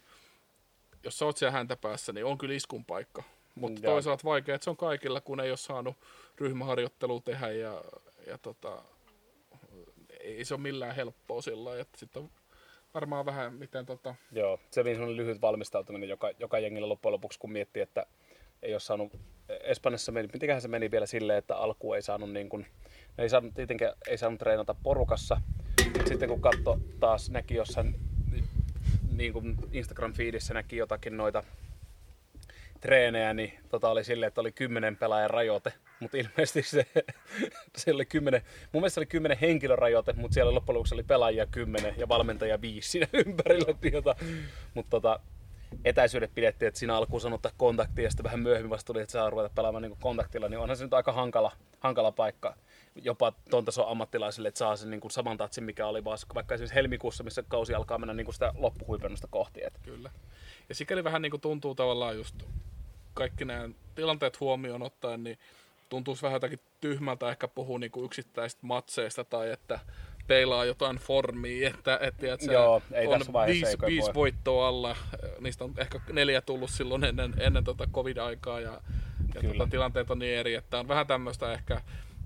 [1.04, 3.22] jos sä oot siellä häntä päässä, niin on kyllä iskun paikka
[3.54, 3.90] mutta ja.
[3.90, 5.96] toisaalta vaikea, että se on kaikilla, kun ei ole saanut
[6.38, 7.84] ryhmäharjoittelua tehdä ja,
[8.26, 8.82] ja tota,
[10.20, 12.30] ei se ole millään helppoa sillä että sitten on
[12.94, 14.14] varmaan vähän miten tota...
[14.32, 18.06] Joo, se on lyhyt valmistautuminen joka, joka jengillä loppujen lopuksi, kun miettii, että
[18.62, 19.12] ei ole saanut,
[19.60, 22.66] Espanjassa meni, mitenköhän se meni vielä silleen, että alku ei saanut niin kuin,
[23.18, 25.40] ei saanut, tietenkään ei saanut treenata porukassa.
[26.08, 27.94] Sitten kun katso taas näki jossain
[29.16, 31.44] niin kuin Instagram-feedissä näki jotakin noita
[32.80, 35.72] treenejä, niin tota oli silleen, että oli kymmenen pelaajan rajoite.
[36.00, 36.86] Mutta ilmeisesti se,
[37.76, 41.94] se oli kymmenen, mun mielestä oli kymmenen henkilörajoite, mutta siellä loppujen lopuksi oli pelaajia kymmenen
[41.96, 44.14] ja valmentajia viisi siinä ympärillä.
[44.74, 45.20] Mutta tota,
[45.84, 49.30] etäisyydet pidettiin, että siinä alkuun sanottaa kontaktia ja sitten vähän myöhemmin vasta tuli, että saa
[49.30, 52.56] ruveta pelaamaan niin kontaktilla, niin onhan se nyt aika hankala, hankala paikka
[52.94, 56.74] jopa tuon tason ammattilaisille, että saa sen niin kuin saman tatsin, mikä oli vaikka esimerkiksi
[56.74, 59.64] helmikuussa, missä kausi alkaa mennä niin kuin sitä loppuhuipennusta kohti.
[59.64, 59.80] Että.
[59.82, 60.10] Kyllä.
[60.68, 62.42] Ja sikäli vähän niin kuin tuntuu tavallaan just
[63.14, 65.38] kaikki nämä tilanteet huomioon ottaen, niin
[65.88, 69.80] tuntuisi vähän jotakin tyhmältä ehkä puhua niin kuin yksittäisistä matseista tai että
[70.26, 74.96] peilaa jotain formia, että, että, että Joo, ei on tässä viisi, viisi voittoa alla,
[75.40, 78.80] niistä on ehkä neljä tullut silloin ennen, ennen tota covid-aikaa ja,
[79.34, 81.80] ja tota, tilanteet on niin eri, että on vähän tämmöistä ehkä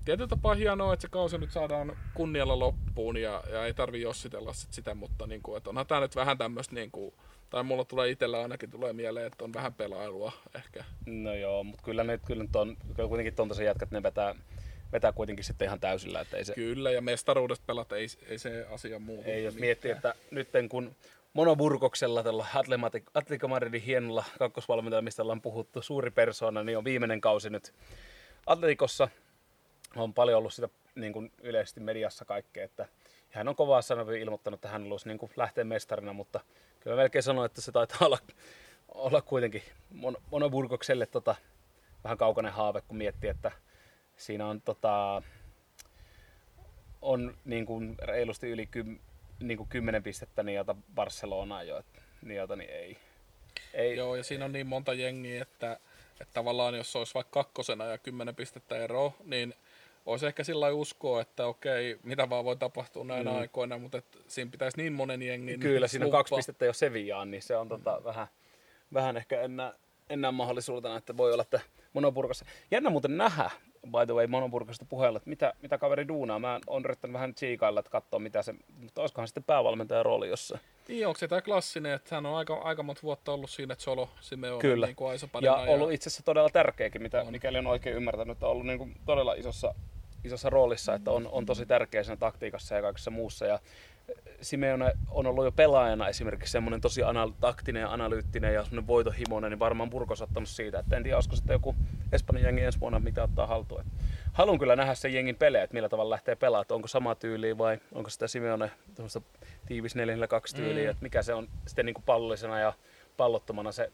[0.05, 4.53] tietyllä tapaa hienoa, että se kausi nyt saadaan kunnialla loppuun ja, ja ei tarvi jossitella
[4.53, 7.13] sit sitä, mutta niin kuin, että onhan tämä nyt vähän tämmöistä niin kuin,
[7.49, 10.83] tai mulla tulee itsellä ainakin tulee mieleen, että on vähän pelailua ehkä.
[11.05, 14.35] No joo, mutta kyllä ne kyllä nyt on, kyllä kuitenkin tuon jätkät, ne vetää,
[14.91, 16.21] vetää kuitenkin sitten ihan täysillä.
[16.21, 16.53] Että ei se...
[16.53, 19.29] Kyllä, ja mestaruudesta pelata ei, ei se asia muutu.
[19.29, 20.95] Ei, jos miettii, että nyt kun
[21.33, 22.45] monoburkoksella tällä
[23.13, 27.73] Atletico Madridin hienolla kakkosvalmentajalla, mistä ollaan puhuttu, suuri persona, niin on viimeinen kausi nyt
[28.45, 29.07] Atletikossa.
[29.95, 32.87] On paljon ollut sitä niin kuin yleisesti mediassa kaikkea, että
[33.29, 36.39] hän on kovaa sanoa ilmoittanut, että hän haluaisi niin lähteä mestarina, mutta
[36.79, 38.17] kyllä melkein sanoin, että se taitaa olla,
[38.87, 41.35] olla kuitenkin mon, Monoburgokselle tota,
[42.03, 43.51] vähän kaukainen haave, kun miettii, että
[44.17, 45.21] siinä on, tota,
[47.01, 48.99] on niin kuin reilusti yli kym,
[49.39, 52.97] niin kuin 10 pistettä niiltä Barcelonaa jo, että niiltä niin ei.
[53.73, 53.97] ei.
[53.97, 55.79] Joo, ja siinä on niin monta jengiä, että,
[56.21, 59.53] että tavallaan jos olisi vaikka kakkosena ja 10 pistettä ero, niin–
[60.07, 63.37] olisi ehkä sillä uskoa, että okei, mitä vaan voi tapahtua näinä mm.
[63.37, 67.31] aikoina, mutta että siinä pitäisi niin monen jengin Kyllä, siinä on kaksi pistettä jo Sevillaan,
[67.31, 68.03] niin se on tota, mm.
[68.03, 68.27] vähän,
[68.93, 69.73] vähän ehkä enää,
[70.09, 71.59] enää mahdollisuutena, että voi olla, että
[71.93, 72.45] monopurkassa.
[72.71, 73.51] Jännä muuten nähdä,
[73.91, 76.39] by the way, Monoburgista puheella, että mitä, mitä kaveri duunaa.
[76.39, 80.61] Mä oon yrittänyt vähän tsiikailla, että katsoa mitä se, mutta olisikohan sitten päävalmentajan rooli jossain.
[80.87, 83.83] Niin, onko se tämä klassinen, että hän on aika, aika monta vuotta ollut siinä, että
[83.83, 84.85] Solo Simeone Kyllä.
[84.85, 87.31] niin kuin Ja ollut itse asiassa todella tärkeäkin, mitä On.
[87.31, 89.73] mikäli on oikein ymmärtänyt, että on ollut niin kuin todella isossa,
[90.23, 93.45] isossa roolissa, että on, on tosi tärkeä siinä taktiikassa ja kaikessa muussa.
[93.45, 93.59] Ja
[94.41, 99.51] Simeone on ollut jo pelaajana esimerkiksi semmoinen tosi anal- taktinen ja analyyttinen ja semmoinen voitohimoinen,
[99.51, 101.75] niin varmaan Burgos ottanut siitä, että en tiedä, olisiko sitten joku
[102.11, 103.81] Espanjan jengi ensi vuonna, mitä ottaa haltuun.
[103.81, 103.87] Et
[104.33, 107.79] haluan kyllä nähdä sen jengin pelejä, että millä tavalla lähtee pelaamaan, onko sama tyyli vai
[107.91, 109.21] onko sitä Simeone tuollaista
[109.65, 110.89] tiivis 4 2 tyyliä, Mm.
[110.91, 112.73] että mikä se on sitten niin kuin pallollisena ja
[113.17, 113.91] pallottomana se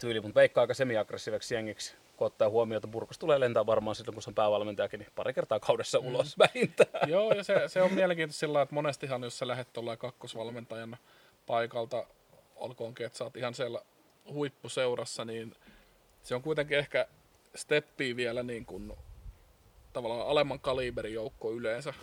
[0.00, 4.14] tyyli, mutta veikkaa aika semi-aggressiiveksi jengiksi, kun ottaa huomioon, että Burgos tulee lentää varmaan silloin,
[4.14, 6.06] kun se on päävalmentajakin, niin pari kertaa kaudessa mm.
[6.06, 7.10] ulos vähintään.
[7.10, 10.96] Joo, ja se, se on mielenkiintoista sillä että monestihan jos sä lähdet tuolla kakkosvalmentajana
[11.46, 12.06] paikalta,
[12.56, 13.82] olkoonkin, että sä oot ihan siellä
[14.32, 15.54] huippuseurassa, niin
[16.22, 17.06] se on kuitenkin ehkä
[17.54, 18.92] steppi vielä niin kuin
[19.92, 21.94] tavallaan alemman kaliberin joukko yleensä.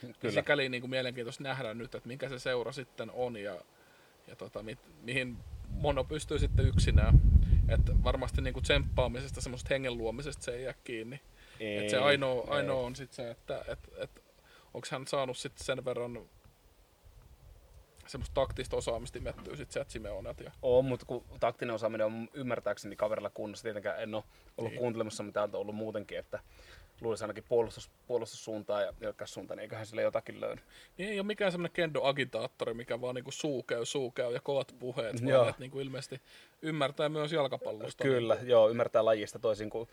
[0.00, 0.14] Kyllä.
[0.20, 0.34] Kyllä.
[0.34, 3.60] Sikäli niin kuin mielenkiintoista nähdä nyt, että mikä se seura sitten on ja,
[4.26, 5.36] ja tota, mit, mihin
[5.68, 7.20] mono pystyy sitten yksinään.
[7.70, 11.20] Et varmasti niin kuin tsemppaamisesta, semmoista hengen luomisesta se ei jää kiinni.
[11.60, 12.50] Et se ainoa, ei.
[12.50, 14.22] ainoa on sitten se, että et, et,
[14.74, 16.28] onko hän saanut sitten sen verran
[18.06, 20.40] semmoista taktista osaamista imettyä sitten sieltä Simeonet.
[20.40, 24.24] Ja, On, mutta kun taktinen osaaminen on ymmärtääkseni kaverilla kunnossa, tietenkään en ole
[24.56, 24.78] ollut Niin.
[24.78, 26.38] kuuntelemassa mitä on ollut muutenkin, että
[27.00, 30.62] luulisi ainakin puolustus, puolustussuuntaan ja hyökkäyssuuntaan, niin eiköhän sille jotakin löydy.
[30.98, 34.74] niin ei ole mikään semmoinen kendo-agitaattori, mikä vaan niinku suu käy, suu käy ja kovat
[34.78, 35.38] puheet, Joo.
[35.38, 36.20] vaan että niinku ilmeisesti
[36.62, 38.04] ymmärtää myös jalkapallosta.
[38.04, 39.88] Kyllä, joo, ymmärtää lajista toisin kuin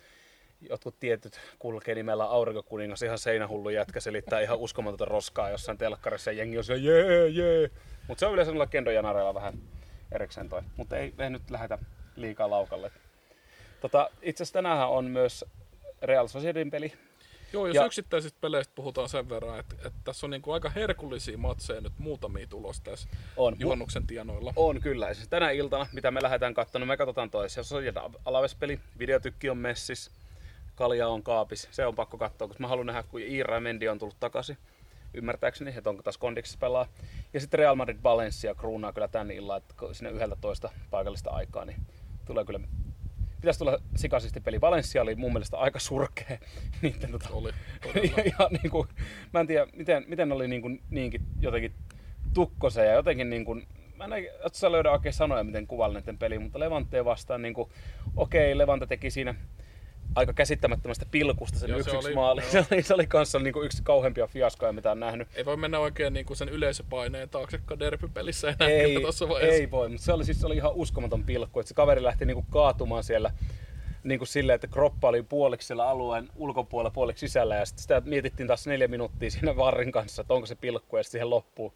[0.61, 6.37] jotkut tietyt kulkee nimellä Aurinkokuningas, ihan seinähullu jätkä selittää ihan uskomatonta roskaa jossain telkkarissa ja
[6.37, 7.71] jengi on siellä jee, jee.
[8.07, 9.53] Mutta se on yleensä noilla kendojanareilla vähän
[10.11, 10.61] erikseen toi.
[10.77, 11.77] Mutta ei, ei nyt lähetä
[12.15, 12.91] liikaa laukalle.
[13.81, 15.45] Tota, itse asiassa tänään on myös
[16.01, 16.93] Real Sociedadin peli.
[17.53, 21.37] Joo, jos Ja- yksittäisistä peleistä puhutaan sen verran, että, että tässä on niinku aika herkullisia
[21.37, 23.55] matseja nyt muutamia tulossa tässä On.
[23.59, 24.53] juhannuksen tienoilla.
[24.55, 25.13] On kyllä.
[25.13, 27.63] Siis tänä iltana, mitä me lähdetään katsomaan, me katsotaan toisia.
[27.63, 27.83] Se on
[28.25, 30.11] Alaves-peli, videotykki on messis,
[30.75, 31.67] kalja on kaapis.
[31.71, 34.57] Se on pakko katsoa, koska mä haluan nähdä, kun Iira ja Mendy on tullut takaisin.
[35.13, 36.87] Ymmärtääkseni, että onko taas kondiksessa pelaa.
[37.33, 41.81] Ja sitten Real Madrid Valencia kruunaa kyllä tän illan, että sinne 11 paikallista aikaa, niin
[42.25, 42.59] tulee kyllä
[43.41, 44.61] Pitäisi tulla sikaisesti peli.
[44.61, 46.37] Valencia oli mun mielestä aika surkea.
[46.81, 47.51] Niiden, tota, Oli,
[48.17, 48.87] ja, ja niin kuin,
[49.33, 51.73] mä en tiedä, miten, miten oli niin kuin, niinkin jotenkin
[52.33, 54.11] tukkosia ja jotenkin niin kuin, mä en
[54.51, 57.69] sä löydä oikein sanoja, miten kuvailla näiden peliä, mutta Levantteen vastaan, niin kuin,
[58.15, 59.35] okei, Levante teki siinä
[60.17, 62.41] aika käsittämättömästä pilkusta sen Joo, yksi se yksi oli- maali.
[62.51, 65.27] Se oli, se oli kanssa niin kuin yksi kauheimpia fiaskoja, mitä on nähnyt.
[65.35, 69.55] Ei voi mennä oikein niinku sen yleisöpaineen taaksekaan derbypelissä enää Ei, tuossa vaiheessa.
[69.61, 72.25] ei voi, mutta se oli, siis, se oli ihan uskomaton pilkku, että se kaveri lähti
[72.25, 73.31] niinku kaatumaan siellä
[74.03, 78.01] niin kuin silleen, että kroppa oli puoliksi siellä alueen ulkopuolella, puoliksi sisällä ja sitten sitä
[78.05, 81.73] mietittiin taas neljä minuuttia siinä varrin kanssa, että onko se pilkku ja sitten siihen loppuu.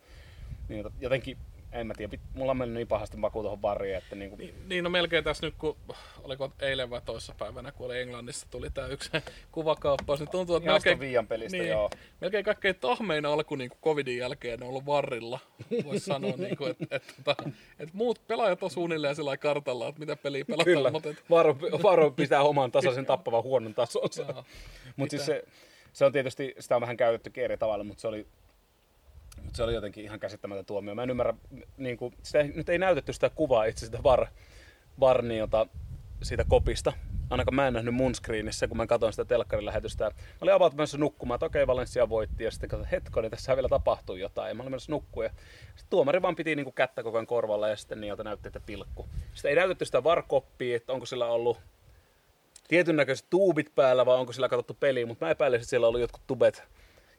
[0.69, 1.38] Niin jotenkin,
[1.73, 4.55] en mä tiedä, mulla on mennyt niin pahasti maku tuohon variin, että niin kuin, Niin,
[4.69, 5.77] niin, no melkein tässä nyt, kun
[6.23, 9.10] oliko eilen vai toissa päivänä, kun oli Englannissa, tuli tämä yksi
[9.51, 11.89] kuvakaappaus, niin tuntuu, että melkein, Villan pelistä, joo.
[12.21, 15.39] melkein kaikkein tahmein alku niin kuin covidin jälkeen ne on ollut varrilla,
[15.84, 17.36] voisi sanoa, niin kuin, että, että, että,
[17.79, 21.57] että, muut pelaajat on suunnilleen sillä kartalla, että mitä peliä pelataan, Kyllä, mutta että, varo,
[21.84, 24.43] varo pitää oman tasaisen tappavan huonon tasonsa.
[24.95, 25.43] Mutta siis se,
[25.93, 28.27] se on tietysti, sitä on vähän käytetty eri tavalla, mutta se oli,
[29.51, 30.95] mutta se oli jotenkin ihan käsittämätön tuomio.
[30.95, 31.33] Mä en ymmärrä,
[31.77, 34.27] niin kuin, sitä ei, nyt ei näytetty sitä kuvaa itse sitä var,
[34.99, 35.67] varniota
[36.23, 36.93] siitä kopista.
[37.29, 40.03] Ainakaan mä en nähnyt mun screenissä, kun mä katsoin sitä telkkarin lähetystä.
[40.05, 40.11] Mä
[40.41, 42.43] olin avautumassa nukkumaan, että okei, Valencia voitti.
[42.43, 44.49] Ja sitten katsoin, että hetkonen, tässä vielä tapahtuu jotain.
[44.49, 45.23] Ja mä olin menossa nukkua.
[45.23, 49.09] Sitten tuomari vaan piti niinku kättä koko ajan korvalla ja sitten niiltä näytti, että pilkku.
[49.33, 51.57] Sitten ei näytetty sitä varkoppia, että onko sillä ollut
[52.67, 56.01] tietyn näköiset tuubit päällä vai onko sillä katsottu peliä, mutta mä epäilen, että siellä oli
[56.01, 56.63] jotkut tubet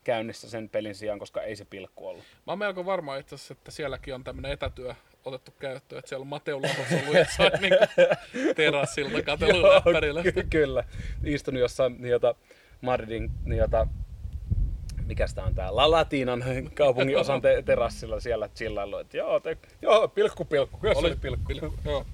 [0.05, 2.25] käynnissä sen pelin sijaan, koska ei se pilkku ollut.
[2.47, 6.23] mä oon melko varma itse asiassa, että sielläkin on tämmöinen etätyö otettu käyttöön, että siellä
[6.23, 7.75] on Mateu Lahos ollut jossain niin
[8.57, 9.17] terassilta
[9.75, 10.23] läppärillä.
[10.23, 10.85] ky- kyllä.
[11.25, 12.35] Istunut jossain niitä
[12.81, 13.87] Madridin niitä
[15.07, 19.57] mikä sitä on tää, La Latinan kaupungin osan te- terassilla siellä chillailu, että joo, te,
[19.83, 21.45] joo, pilkku pilkku, kyllä se oli, pilkku.
[21.47, 21.75] pilkku.
[21.85, 22.07] Joo.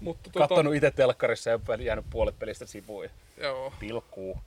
[0.00, 3.06] Mutta tuota, Kattonut itse telkkarissa ja jäänyt puolet pelistä sivuun.
[3.40, 3.72] joo.
[3.80, 4.38] Pilkkuu.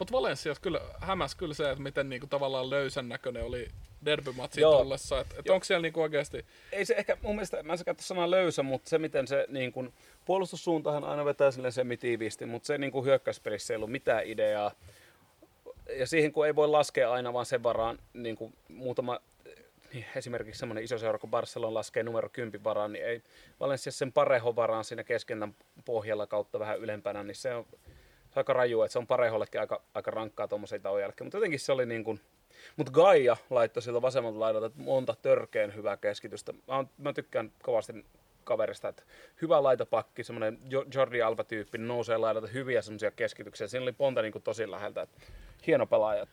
[0.00, 3.68] Mutta Valenssiassa kyllä hämäs kyllä se, että miten niinku tavallaan löysän näköinen oli
[4.04, 5.20] derbymatsi tullessa.
[5.20, 6.46] Että et onko siellä niinku oikeasti...
[6.72, 9.46] ei se ehkä, mun mielestä, mä en saa käyttää sanaa löysä, mutta se miten se
[9.48, 9.92] niin kun,
[10.24, 14.72] puolustussuuntahan aina vetää silleen semitiiviisti, mutta se niin kun hyökkäyspelissä ei ollut mitään ideaa.
[15.98, 18.36] Ja siihen kun ei voi laskea aina vaan sen varaan, niin
[18.68, 19.20] muutama,
[19.92, 23.22] niin esimerkiksi semmoinen iso seura kuin Barcelona laskee numero 10 varaan, niin ei
[23.60, 27.66] Valencia sen parehon varaan siinä keskentän pohjalla kautta vähän ylempänä, niin se on,
[28.30, 31.26] se on aika raju, että se on parehollekin aika, aika rankkaa tuommoisen tauon jälkeen.
[31.26, 32.20] Mutta jotenkin se oli niin kuin,
[32.76, 36.52] mutta Gaia laittoi siltä vasemmalta laidalta monta törkeen hyvää keskitystä.
[36.52, 38.04] Mä, on, mä tykkään kovasti
[38.44, 39.02] kaverista, että
[39.42, 40.58] hyvä laitapakki, semmoinen
[40.94, 43.66] Jordi Alba-tyyppi, nousee laidalta hyviä semmoisia keskityksiä.
[43.66, 45.20] Siinä oli Ponta niin kuin tosi läheltä, että
[45.66, 46.26] hieno pelaaja.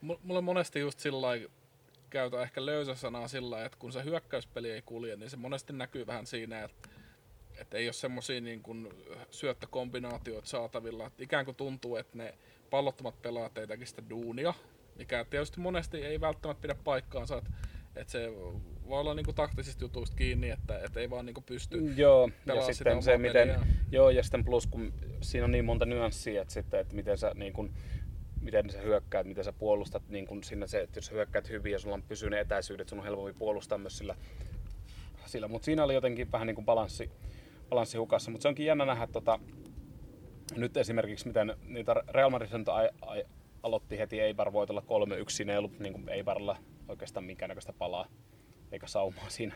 [0.00, 1.28] Mulle monesti just sillä
[2.10, 6.06] käytä ehkä löysä sanaa sillä että kun se hyökkäyspeli ei kulje, niin se monesti näkyy
[6.06, 6.88] vähän siinä, että,
[7.60, 8.88] että ei ole semmoisia niin kuin
[9.30, 11.06] syöttökombinaatioita saatavilla.
[11.06, 12.34] Että ikään kuin tuntuu, että ne
[12.70, 14.54] pallottomat pelaat ei sitä duunia,
[14.96, 17.38] mikä tietysti monesti ei välttämättä pidä paikkaansa.
[17.38, 17.50] Että,
[17.96, 18.32] että se
[18.88, 23.02] voi olla niinku taktisista jutuista kiinni, että, että ei vaan niinku pysty Joo, ja sitten
[23.02, 23.60] se miten,
[23.92, 27.32] joo, ja sitten plus kun siinä on niin monta nyanssia, että, sitten, että miten sä
[27.34, 27.74] niin kun,
[28.40, 31.72] miten sä hyökkäät, miten sä puolustat niin kun siinä se, että jos sä hyökkäät hyvin
[31.72, 34.16] ja sulla on pysynyt etäisyydet, sun on helpompi puolustaa myös sillä,
[35.26, 35.48] sillä.
[35.48, 37.10] mutta siinä oli jotenkin vähän niin kuin balanssi,
[37.70, 39.38] balanssi hukassa, mutta se onkin jännä nähdä tota,
[40.56, 42.50] nyt esimerkiksi miten niitä Real Madrid
[43.62, 44.84] aloitti heti Eibar voitolla 3-1,
[45.28, 46.56] siinä ei ollut niin kuin Eibarilla
[46.88, 48.06] oikeastaan minkäännäköistä palaa
[48.72, 49.54] eikä saumaa siinä,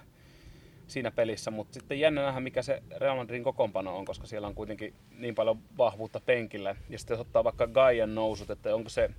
[0.87, 4.55] siinä pelissä, mutta sitten jännä nähdä, mikä se Real Madridin kokoonpano on, koska siellä on
[4.55, 6.77] kuitenkin niin paljon vahvuutta penkillä.
[6.91, 9.11] Ja sitten jos ottaa vaikka Gaian nousut, että onko se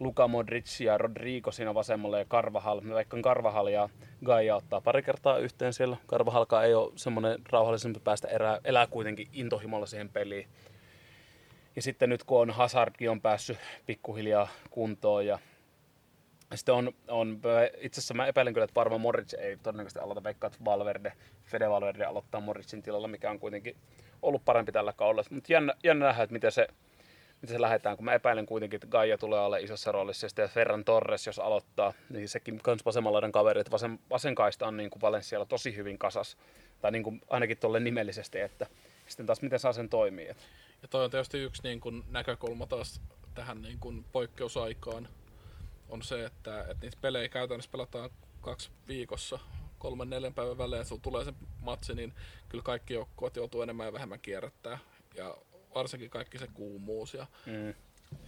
[0.00, 2.80] Luka Modric ja Rodrigo siinä vasemmalla ja Carvajal.
[2.80, 3.88] Me vaikka Carvajal ja
[4.24, 5.96] Gaia ottaa pari kertaa yhteen siellä.
[6.08, 10.48] Carvajalkaan ei ole semmoinen rauhallisempi päästä erää, elää kuitenkin intohimolla siihen peliin.
[11.76, 15.38] Ja sitten nyt kun on Hazardkin on päässyt pikkuhiljaa kuntoon ja
[16.54, 17.40] sitten on, on
[17.80, 21.12] itse asiassa mä epäilen kyllä, että varmaan Moritz ei todennäköisesti aloita, veikkaa, että Valverde,
[21.44, 23.76] Fede Valverde aloittaa Moritzin tilalla, mikä on kuitenkin
[24.22, 25.22] ollut parempi tällä kaudella.
[25.30, 26.68] Mutta jännä, jännä nähdä, että miten se,
[27.42, 30.84] miten se lähdetään, kun mä epäilen kuitenkin, että Gaia tulee alle isossa roolissa, ja Ferran
[30.84, 35.02] Torres, jos aloittaa, niin sekin kans vasemmanlaidan kaveri, että vasen, vasen kaista on niin kuin
[35.02, 36.36] Valencialla tosi hyvin kasas,
[36.80, 38.66] tai niin kuin ainakin tuolle nimellisesti, että
[39.06, 40.34] sitten taas miten saa sen toimia.
[40.82, 43.00] Ja toi on tietysti yksi niin kuin näkökulma taas
[43.34, 45.08] tähän niin kuin poikkeusaikaan,
[45.88, 49.38] on se, että, että niitä pelejä käytännössä pelataan kaksi viikossa,
[49.78, 52.12] kolmen neljän päivän välein, sun tulee se matsi, niin
[52.48, 54.78] kyllä kaikki joukkueet joutuu enemmän ja vähemmän kierrättää.
[55.14, 55.36] Ja
[55.78, 57.74] varsinkin kaikki se kuumuus ja, mm.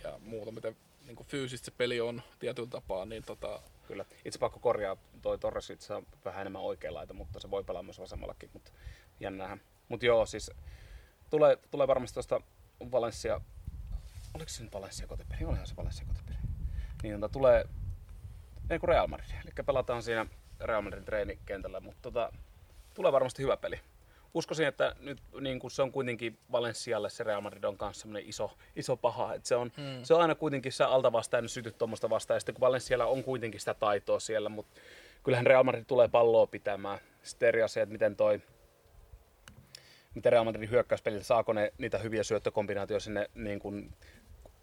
[0.04, 3.60] ja muuta, miten niin kuin fyysisesti se peli on tietyllä tapaa, niin tota...
[3.86, 4.04] Kyllä.
[4.24, 8.00] Itse pakko korjaa, toi Torres itse on vähän enemmän oikeanlaita, mutta se voi pelaa myös
[8.00, 8.70] vasemmallakin, mutta
[9.20, 9.60] jännähän.
[9.88, 10.50] Mutta joo, siis
[11.30, 12.40] tulee, tulee varmasti tuosta
[12.92, 13.40] Valencia,
[14.34, 15.44] oliko se nyt Valencia kotipeli?
[15.44, 16.38] Olihan se Valencia kotipeli
[17.02, 17.64] niin tota, tulee
[18.70, 19.30] ei kuin Real Madrid.
[19.44, 20.26] Eli pelataan siinä
[20.60, 22.32] Real Madridin treenikentällä, mutta tota,
[22.94, 23.80] tulee varmasti hyvä peli.
[24.34, 28.28] Uskoisin, että nyt niin kuin se on kuitenkin Valencialle se Real Madrid on kanssa semmoinen
[28.28, 29.34] iso, iso paha.
[29.34, 30.04] Että se, on, hmm.
[30.04, 32.36] se on aina kuitenkin se alta vastaan, sytyt tuommoista vastaan.
[32.36, 34.80] Ja sitten kun Valencialla on kuitenkin sitä taitoa siellä, mutta
[35.24, 36.98] kyllähän Real Madrid tulee palloa pitämään.
[37.22, 38.40] Sitten eri asia, että miten toi
[40.14, 43.94] miten Real Madridin hyökkäyspelillä saako ne niitä hyviä syöttökombinaatioita sinne niin kuin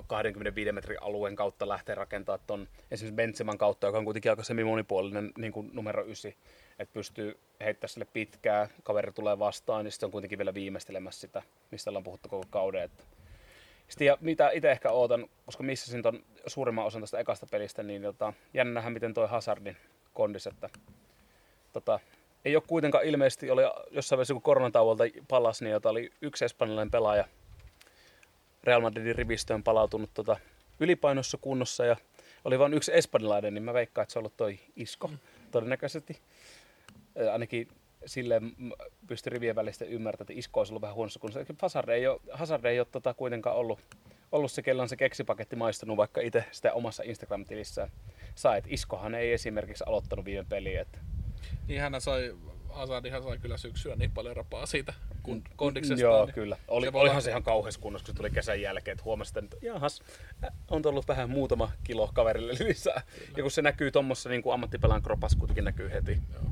[0.08, 5.31] 25 metrin alueen kautta lähteä rakentamaan tuon esimerkiksi Benzeman kautta, joka on kuitenkin aika semi-monipuolinen
[5.38, 6.31] niin kuin numero 9,
[6.79, 11.41] että pystyy heittämään sille pitkää, kaveri tulee vastaan, niin sitten on kuitenkin vielä viimeistelemässä sitä,
[11.71, 12.84] mistä ollaan puhuttu koko kauden.
[12.84, 13.03] Että
[13.88, 18.01] sitten ja mitä itse ehkä ootan, koska missasin ton suurimman osan tästä ekasta pelistä, niin
[18.01, 19.77] tota, jännähän miten toi Hazardin
[20.13, 20.69] kondis, että
[21.73, 21.99] tota,
[22.45, 26.91] ei ole kuitenkaan ilmeisesti, oli jossain vaiheessa kun koronatauolta palasi, niin jota oli yksi espanjalainen
[26.91, 27.27] pelaaja,
[28.65, 30.38] Real Madridin rivistöön palautunut tota,
[30.80, 31.95] ylipainossa kunnossa ja
[32.45, 35.17] oli vain yksi espanjalainen, niin mä veikkaan, että se on ollut toi Isko mm.
[35.51, 36.19] todennäköisesti.
[37.32, 37.67] Ainakin
[38.06, 38.41] sille
[39.08, 41.56] pystyi rivien välistä ymmärtämään, että Isko olisi ollut vähän huonossa kunnossa.
[41.62, 43.80] Hazard ei ole, Hazard ei ole tota kuitenkaan ollut,
[44.32, 47.91] ollut se, kellä on se keksipaketti maistunut, vaikka itse sitä omassa Instagram-tilissään
[48.36, 48.58] sai.
[48.58, 50.82] Et Iskohan ei esimerkiksi aloittanut viime peliä.
[50.82, 50.99] Että...
[51.67, 52.36] Niin hän sai
[52.69, 54.93] Hazardihan sai kyllä syksyä niin paljon rapaa siitä
[55.55, 56.01] kondiksesta.
[56.01, 56.57] Joo, niin kyllä.
[56.67, 59.57] Oli, se olihan se ihan kauheassa kunnossa, kun se tuli kesän jälkeen, että huomasi, että
[59.61, 60.01] jahas,
[60.67, 63.01] on tullut vähän muutama kilo kaverille lisää.
[63.15, 63.31] Kyllä.
[63.38, 66.19] Ja kun se näkyy tuommoissa niin ammattipelan kropas, kuitenkin näkyy heti.
[66.33, 66.43] Joo.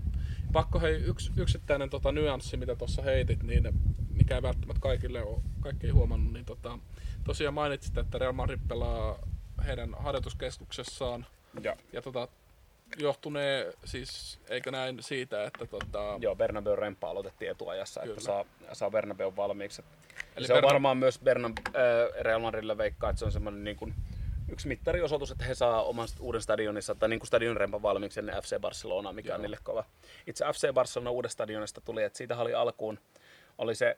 [0.54, 3.64] Pakko hei, yksi yksittäinen tota, nyanssi, mitä tuossa heitit, niin
[4.10, 6.80] mikä ei välttämättä kaikille ole, kaikki ei huomannut, niin tota,
[7.24, 9.20] tosiaan mainitsit, että Real Madrid pelaa
[9.66, 11.26] heidän harjoituskeskuksessaan.
[11.64, 12.28] Ja, ja tota,
[12.98, 16.18] johtunee siis, eikö näin siitä, että tota...
[16.20, 18.14] Joo, Bernabeu remppa aloitettiin etuajassa, Kyllä.
[18.14, 19.84] että saa, saa Bernabeu valmiiksi.
[20.36, 20.66] Eli se Bern...
[20.66, 21.58] on varmaan myös Bernab...
[21.68, 21.74] äh,
[22.22, 23.94] Real Madridille veikkaa, että se on semmoinen niin kuin,
[24.50, 28.44] yksi mittariosoitus, että he saa oman uuden stadionissa tai niin kuin stadion rempan valmiiksi ennen
[28.44, 29.36] FC Barcelona, mikä Joo.
[29.36, 29.86] on niille kova.
[30.28, 33.00] Itse FC Barcelona uudesta stadionista tuli, että siitä oli alkuun,
[33.58, 33.98] oli se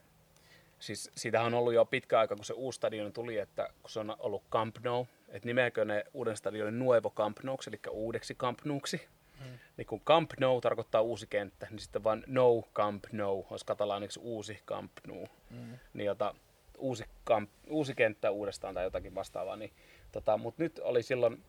[0.78, 4.00] Siis siitähän on ollut jo pitkä aika, kun se uusi stadion tuli, että kun se
[4.00, 8.58] on ollut Camp Nou, että nimeäkö ne uuden stadionin Nuevo Camp Nouksi, eli uudeksi Camp
[8.64, 9.00] Nouksi.
[9.38, 9.58] Hmm.
[9.76, 14.20] Niin kun Camp Nou tarkoittaa uusi kenttä, niin sitten vaan No Camp Nou olisi katalaaniksi
[14.22, 15.28] uusi Camp Nou.
[15.50, 15.78] Hmm.
[15.94, 16.34] Niin jota,
[16.78, 19.56] uusi, kamp, uusi kenttä uudestaan tai jotakin vastaavaa.
[19.56, 19.72] Niin,
[20.12, 21.42] tota, Mutta nyt oli silloin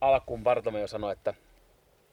[0.00, 1.34] alkuun Bartomeu sanoi, että,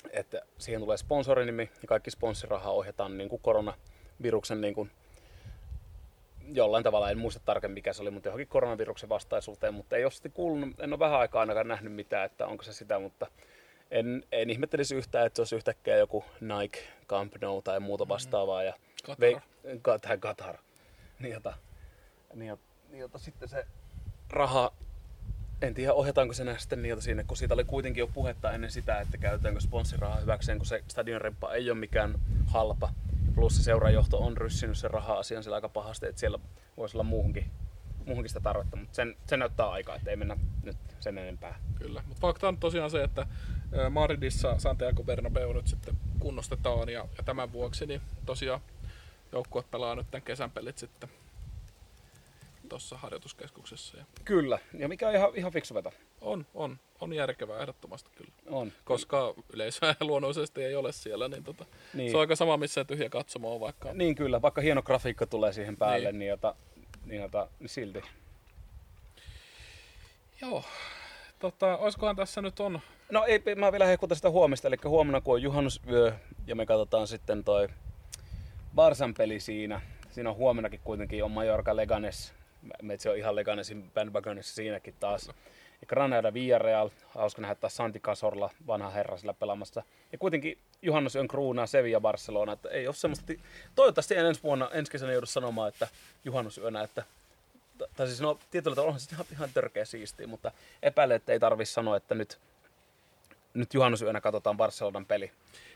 [0.10, 4.92] että siihen tulee sponsorinimi ja kaikki sponsorirahaa ohjataan niin kuin koronaviruksen niin kuin
[6.56, 10.12] jollain tavalla, en muista tarkemmin mikä se oli, mutta johonkin koronaviruksen vastaisuuteen, mutta ei ole
[10.12, 13.28] sitten kuulunut, en ole vähän aikaa ainakaan nähnyt mitään, että onko se sitä, mutta
[13.92, 18.64] en, en ihmettelisi yhtään, että se olisi yhtäkkiä joku Nike, Camp Nou tai muuta vastaavaa.
[18.64, 18.74] Ja
[19.08, 19.20] Qatar.
[19.20, 19.38] vei,
[19.82, 20.58] ka, tai Qatar.
[21.20, 21.54] Niin, jota,
[22.34, 23.66] niin, jota, niin, jota sitten se
[24.30, 24.74] raha,
[25.62, 29.00] en tiedä ohjataanko se sitten niiltä sinne, kun siitä oli kuitenkin jo puhetta ennen sitä,
[29.00, 32.14] että käytetäänkö sponssirahaa hyväkseen, kun se stadionremppa ei ole mikään
[32.48, 32.90] halpa.
[33.36, 36.40] Plus se seurajohto on ryssinyt sen raha-asian sillä aika pahasti, että siellä
[36.78, 37.52] voisi olla muuhunkin,
[38.06, 41.60] muuhunkin sitä tarvetta, mutta sen, sen näyttää aikaa, että ei mennä nyt sen enempää.
[41.76, 43.28] Kyllä, mutta fakta on tosiaan se, että
[43.90, 48.62] Madridissa Santiago Bernabeu nyt sitten kunnostetaan ja, ja tämän vuoksi niin tosiaan
[49.32, 51.10] joukkue pelaa nyt tämän kesän pelit sitten
[52.72, 53.98] tuossa harjoituskeskuksessa.
[53.98, 55.94] Ja Kyllä, ja mikä on ihan, ihan fiksu veto.
[56.22, 58.32] on, on, on järkevää ehdottomasti kyllä.
[58.50, 58.72] On.
[58.86, 62.12] Koska yleisöä luonnollisesti ei ole siellä, niin, tota, Niin.
[62.12, 63.94] se on aika sama, missä tyhjä katsomo on vaikka.
[63.94, 66.20] Niin kyllä, vaikka hieno grafiikka tulee siihen päälle, niin, Niin.
[66.20, 66.56] niin, jota,
[67.06, 68.02] niin, jota, niin silti.
[70.42, 70.64] Joo,
[71.40, 72.82] tota, olisikohan tässä nyt on,
[73.12, 76.14] No ei, mä vielä hehkutan sitä huomista, eli huomenna kun on juhannusyö
[76.48, 77.68] ja me katsotaan sitten toi
[78.76, 79.82] Barsan peli siinä.
[80.12, 82.34] Siinä on huomennakin kuitenkin on Mallorca Leganes.
[82.82, 85.28] Meitsi on ihan Leganesin bandwagonissa siinäkin taas.
[85.82, 89.84] Ja Granada Villarreal, hauska nähdä taas Santi Casorla, vanha herra sillä pelaamassa.
[90.12, 93.26] Ja kuitenkin juhannusyön kruunaa Sevilla Barcelona, että ei ole semmoista...
[93.26, 93.40] ti-
[93.76, 95.88] Toivottavasti en ensi vuonna, ensi kesänä joudu sanomaan, että
[96.26, 97.04] juhannusyönä, että
[97.96, 100.52] tai siis no tietyllä tavalla onhan se ihan, ihan törkeä siistiä, mutta
[100.84, 102.40] epäilen, että ei tarvi sanoa, että nyt,
[103.54, 105.32] nyt juhannusyönä katsotaan Barcelonan peli.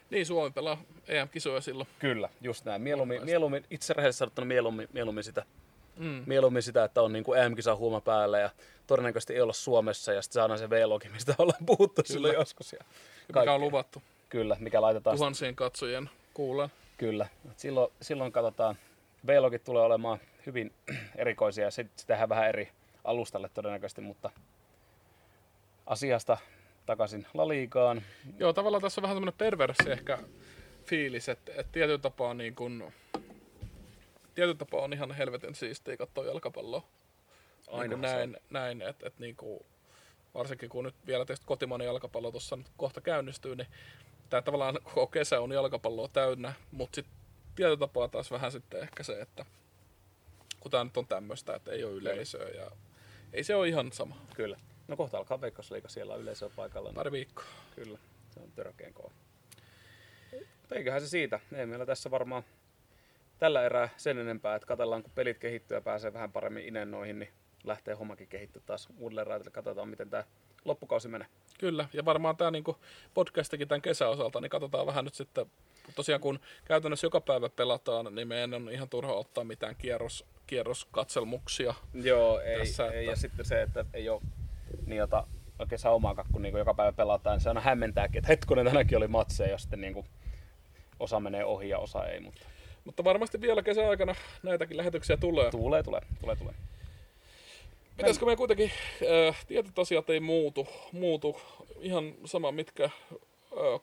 [0.09, 1.87] niin Suomi pelaa EM-kisoja silloin.
[1.99, 2.81] Kyllä, just näin.
[2.81, 5.45] Mieluummin, mieluummin itse rehellisesti sanottuna mieluummin, mieluummin, sitä,
[5.97, 6.23] Mm.
[6.25, 8.49] mieluummin sitä, että on niin kuin EM-kisa huuma päällä ja
[8.87, 12.13] todennäköisesti ei olla Suomessa ja sitten saadaan se V-logi, mistä ollaan puhuttu Kyllä.
[12.13, 12.73] silloin joskus.
[12.73, 12.79] Ja
[13.27, 16.69] Mikä on luvattu Kyllä, mikä laitetaan tuhansien katsojien kuulen.
[16.97, 17.27] Kyllä.
[17.57, 18.75] Silloin, silloin katsotaan,
[19.27, 20.73] V-logit tulee olemaan hyvin
[21.15, 22.71] erikoisia ja sit, tehdään vähän eri
[23.03, 24.29] alustalle todennäköisesti, mutta
[25.85, 26.37] asiasta
[26.85, 28.01] takaisin Laliigaan.
[28.37, 30.17] Joo, tavallaan tässä on vähän tämmöinen perversi ehkä
[30.85, 32.91] fiilis, että, että tietyllä tapaa niin kun,
[34.35, 36.79] tietyllä tapaa on ihan helvetin siistiä katsoa jalkapalloa.
[36.79, 39.65] Niin Aina kuin näin, näin että, että niin kuin,
[40.33, 43.67] varsinkin kun nyt vielä tietysti kotimainen jalkapallo tuossa nyt kohta käynnistyy, niin
[44.29, 47.15] tämä tavallaan koko kesä on jalkapalloa täynnä, mutta sitten
[47.55, 49.45] tietyllä tapaa taas vähän sitten ehkä se, että
[50.59, 52.71] kun tämä nyt on tämmöistä, että ei ole yleisöä ja
[53.33, 54.17] ei se ole ihan sama.
[54.35, 54.59] Kyllä.
[54.87, 56.89] No kohta alkaa Veikkausliiga, siellä on yleisö paikalla.
[56.89, 57.45] Niin Pari viikkoa.
[57.75, 59.11] Kyllä, se on törkeän kova.
[60.71, 61.39] Eiköhän se siitä.
[61.55, 62.43] Ei meillä tässä varmaan
[63.39, 67.29] tällä erää sen enempää, että katsellaan kun pelit kehittyy ja pääsee vähän paremmin inennoihin, niin
[67.63, 69.51] lähtee hommakin kehittyä taas uudelleen raiteille.
[69.51, 70.23] Katsotaan, miten tämä
[70.65, 71.27] loppukausi menee.
[71.59, 72.77] Kyllä, ja varmaan tämä niinku
[73.13, 75.45] podcastikin tämän kesän osalta, niin katsotaan vähän nyt sitten,
[75.95, 81.73] tosiaan kun käytännössä joka päivä pelataan, niin meidän on ihan turha ottaa mitään kierros, kierroskatselmuksia.
[81.93, 84.21] Joo, ei, Tässä, ei että- ja sitten se, että ei ole
[84.85, 85.27] niin jota,
[85.59, 89.07] oikein saumaakaan, kun niin joka päivä pelataan, niin se aina hämmentääkin, että hetkonen tänäkin oli
[89.07, 90.05] matseja, ja sitten niin kuin,
[90.99, 92.41] osa menee ohi ja osa ei, mutta
[92.85, 95.51] Mutta varmasti vielä kesän aikana näitäkin lähetyksiä tulee.
[95.51, 96.53] tulee, tulee, tulee, tulee.
[97.97, 98.71] Pitäisikö me kuitenkin,
[99.29, 101.41] äh, tietyt asiat ei muutu, muutu
[101.79, 102.91] ihan sama mitkä äh,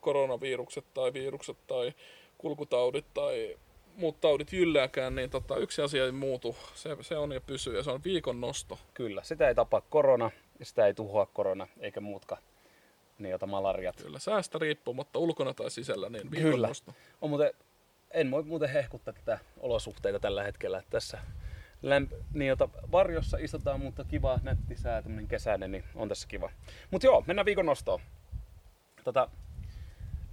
[0.00, 1.92] koronavirukset tai virukset tai
[2.38, 3.56] kulkutaudit tai
[3.96, 7.82] muut taudit jyllääkään, niin tota, yksi asia ei muutu, se, se on ja pysyy ja
[7.82, 8.78] se on viikon nosto.
[8.94, 12.42] Kyllä, sitä ei tapa korona, ja sitä ei tuhoa korona, eikä muutkaan
[13.18, 13.96] niin jota malariat.
[13.96, 16.68] Kyllä, säästä riippumatta ulkona tai sisällä, niin viikon Kyllä.
[16.68, 16.94] nosto.
[17.20, 17.50] On muuten,
[18.14, 20.82] en voi muuten hehkuttaa tätä olosuhteita tällä hetkellä.
[20.90, 21.18] Tässä
[21.82, 26.50] lämp- niin jota varjossa istutaan, mutta kiva, nätti sää, tämmönen kesäinen, niin on tässä kiva.
[26.90, 28.00] Mutta joo, mennään viikon nostoon.
[29.04, 29.28] Tota,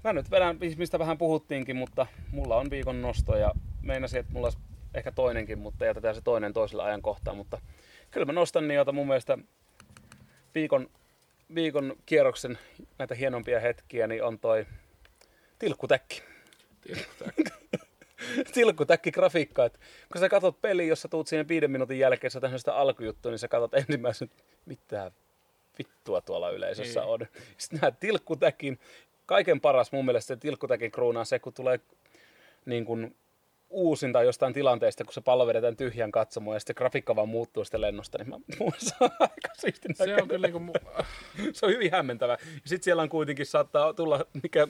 [0.03, 4.47] mä nyt vedän, mistä vähän puhuttiinkin, mutta mulla on viikon nosto ja meinasin, että mulla
[4.47, 4.59] olisi
[4.93, 7.33] ehkä toinenkin, mutta jätetään se toinen toisella ajankohtaa.
[7.33, 7.61] Mutta
[8.11, 9.37] kyllä mä nostan jota mun mielestä
[10.55, 10.89] viikon,
[11.55, 12.57] viikon kierroksen
[12.97, 14.65] näitä hienompia hetkiä, niin on toi
[15.59, 16.23] tilkkutäkki
[16.81, 17.51] Tiedätkö,
[18.53, 19.79] tilkkutäkki grafiikka, että
[20.11, 23.39] kun sä katsot peli, jos sä tuut siihen viiden minuutin jälkeen, sä sitä alkujuttua, niin
[23.39, 24.29] sä katsot ensimmäisen,
[24.65, 25.11] mitä
[25.79, 27.09] vittua tuolla yleisössä Niin.
[27.09, 27.19] on.
[27.57, 28.79] Sitten näet tilkkutäkin,
[29.25, 31.79] kaiken paras mun mielestä se tilkkutäkin kruunaa se, kun tulee
[32.65, 33.15] niin kuin
[33.69, 37.81] uusinta jostain tilanteesta, kun se pallo vedetään tyhjän katsomaan ja sitten grafiikka vaan muuttuu sitten
[37.81, 38.37] lennosta, niin mä,
[38.77, 40.71] se on aika siisti se on kyllä niin kuin,
[41.53, 42.33] se on hyvin hämmentävä.
[42.33, 44.67] Ja sitten siellä on kuitenkin saattaa tulla, mikä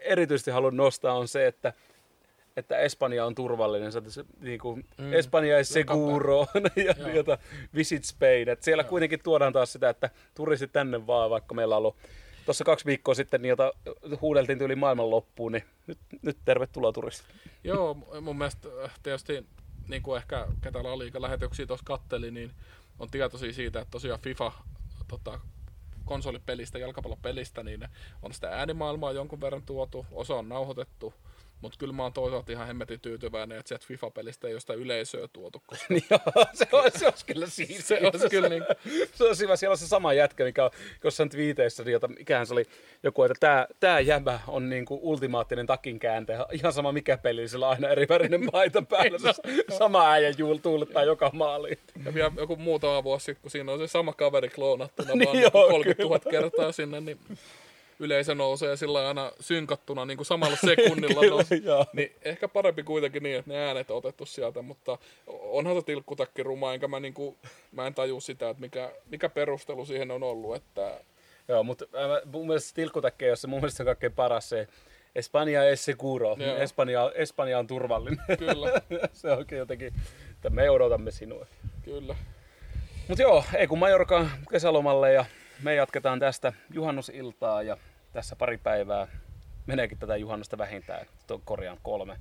[0.00, 1.72] erityisesti haluan nostaa, on se, että
[2.56, 5.12] että Espanja on turvallinen, se, se niin kuin, Mm.
[5.12, 6.46] Espanja es seguro
[6.86, 7.08] ja Joo.
[7.08, 7.38] jota,
[7.74, 8.48] Visit Spain.
[8.48, 11.96] Et siellä kuitenkin tuodaan taas sitä, että turistit tänne vaan, vaikka meillä on ollut
[12.44, 13.72] tuossa kaksi viikkoa sitten, niin jota
[14.20, 17.26] huudeltiin tyyli maailman loppuun, niin nyt, nyt tervetuloa turistit.
[17.64, 19.46] Joo, mun mielestä äh, tietysti
[19.88, 22.50] niin kuin ehkä ketä liiga lähetyksiä tuossa katteli, niin
[22.98, 24.52] on tietoisia siitä, että tosiaan FIFA
[25.08, 25.40] tota,
[26.04, 27.88] konsolipelistä, jalkapallopelistä, niin
[28.22, 31.14] on sitä äänimaailmaa jonkun verran tuotu, osa on nauhoitettu,
[31.62, 35.28] mutta kyllä mä oon toisaalta ihan hemmetin tyytyväinen, että sieltä FIFA-pelistä ei ole sitä yleisöä
[35.32, 37.82] tuotu, koska niin joo, se olisi, se olisi kyllä siinä.
[37.82, 38.64] se olisi kyllä niin
[39.14, 40.70] se on hyvä, siellä on se sama jätkä, mikä on
[41.04, 42.66] jossain twiiteissä, niin jota, mikähän se oli
[43.02, 46.46] joku, että tämä, tämä jäbä on niin kuin ultimaattinen takinkääntäjä.
[46.52, 49.18] Ihan sama mikä peli, sillä on aina eri värinen paita päällä.
[49.18, 49.32] Se
[49.78, 51.78] sama äijä juul tuulettaa joka maaliin.
[52.04, 55.40] Ja vielä joku muutama vuosi sitten, kun siinä on se sama kaveri kloonattuna Niin vaan
[55.40, 57.18] joo, 30 000 kertaa sinne, niin
[58.02, 61.86] yleisö nousee sillä aina synkattuna niin kuin samalla sekunnilla Kyllä.
[61.92, 66.42] Niin ehkä parempi kuitenkin niin, että ne äänet on otettu sieltä, mutta onhan se tilkkutakki
[66.42, 67.36] ruma, enkä mä, niin kuin,
[67.72, 71.00] mä en taju sitä, että mikä, mikä perustelu siihen on ollut, että
[71.48, 74.68] Joo, mutta äh, mun mielestä ole se mun mielestä kaikkein paras se
[75.14, 76.36] Espanja es seguro.
[76.38, 76.56] Joo.
[76.56, 78.24] Espanja, Espanja on turvallinen.
[78.38, 78.68] kyllä,
[79.12, 79.94] se on jotenkin,
[80.32, 81.46] että me odotamme sinua.
[81.84, 82.16] kyllä.
[83.08, 85.24] Mutta joo, ei kun Majorka kesälomalle ja
[85.62, 87.76] me jatketaan tästä juhannusiltaa ja
[88.12, 89.08] tässä pari päivää
[89.66, 92.16] meneekin tätä juhannusta vähintään, tuon korjaan kolme.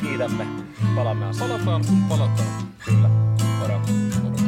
[0.00, 0.46] Kiitämme,
[0.94, 1.50] palaamme asiaan.
[1.50, 2.68] Palataan palataan.
[2.84, 3.08] Kyllä,
[3.58, 3.80] moro.
[4.22, 4.45] Moro.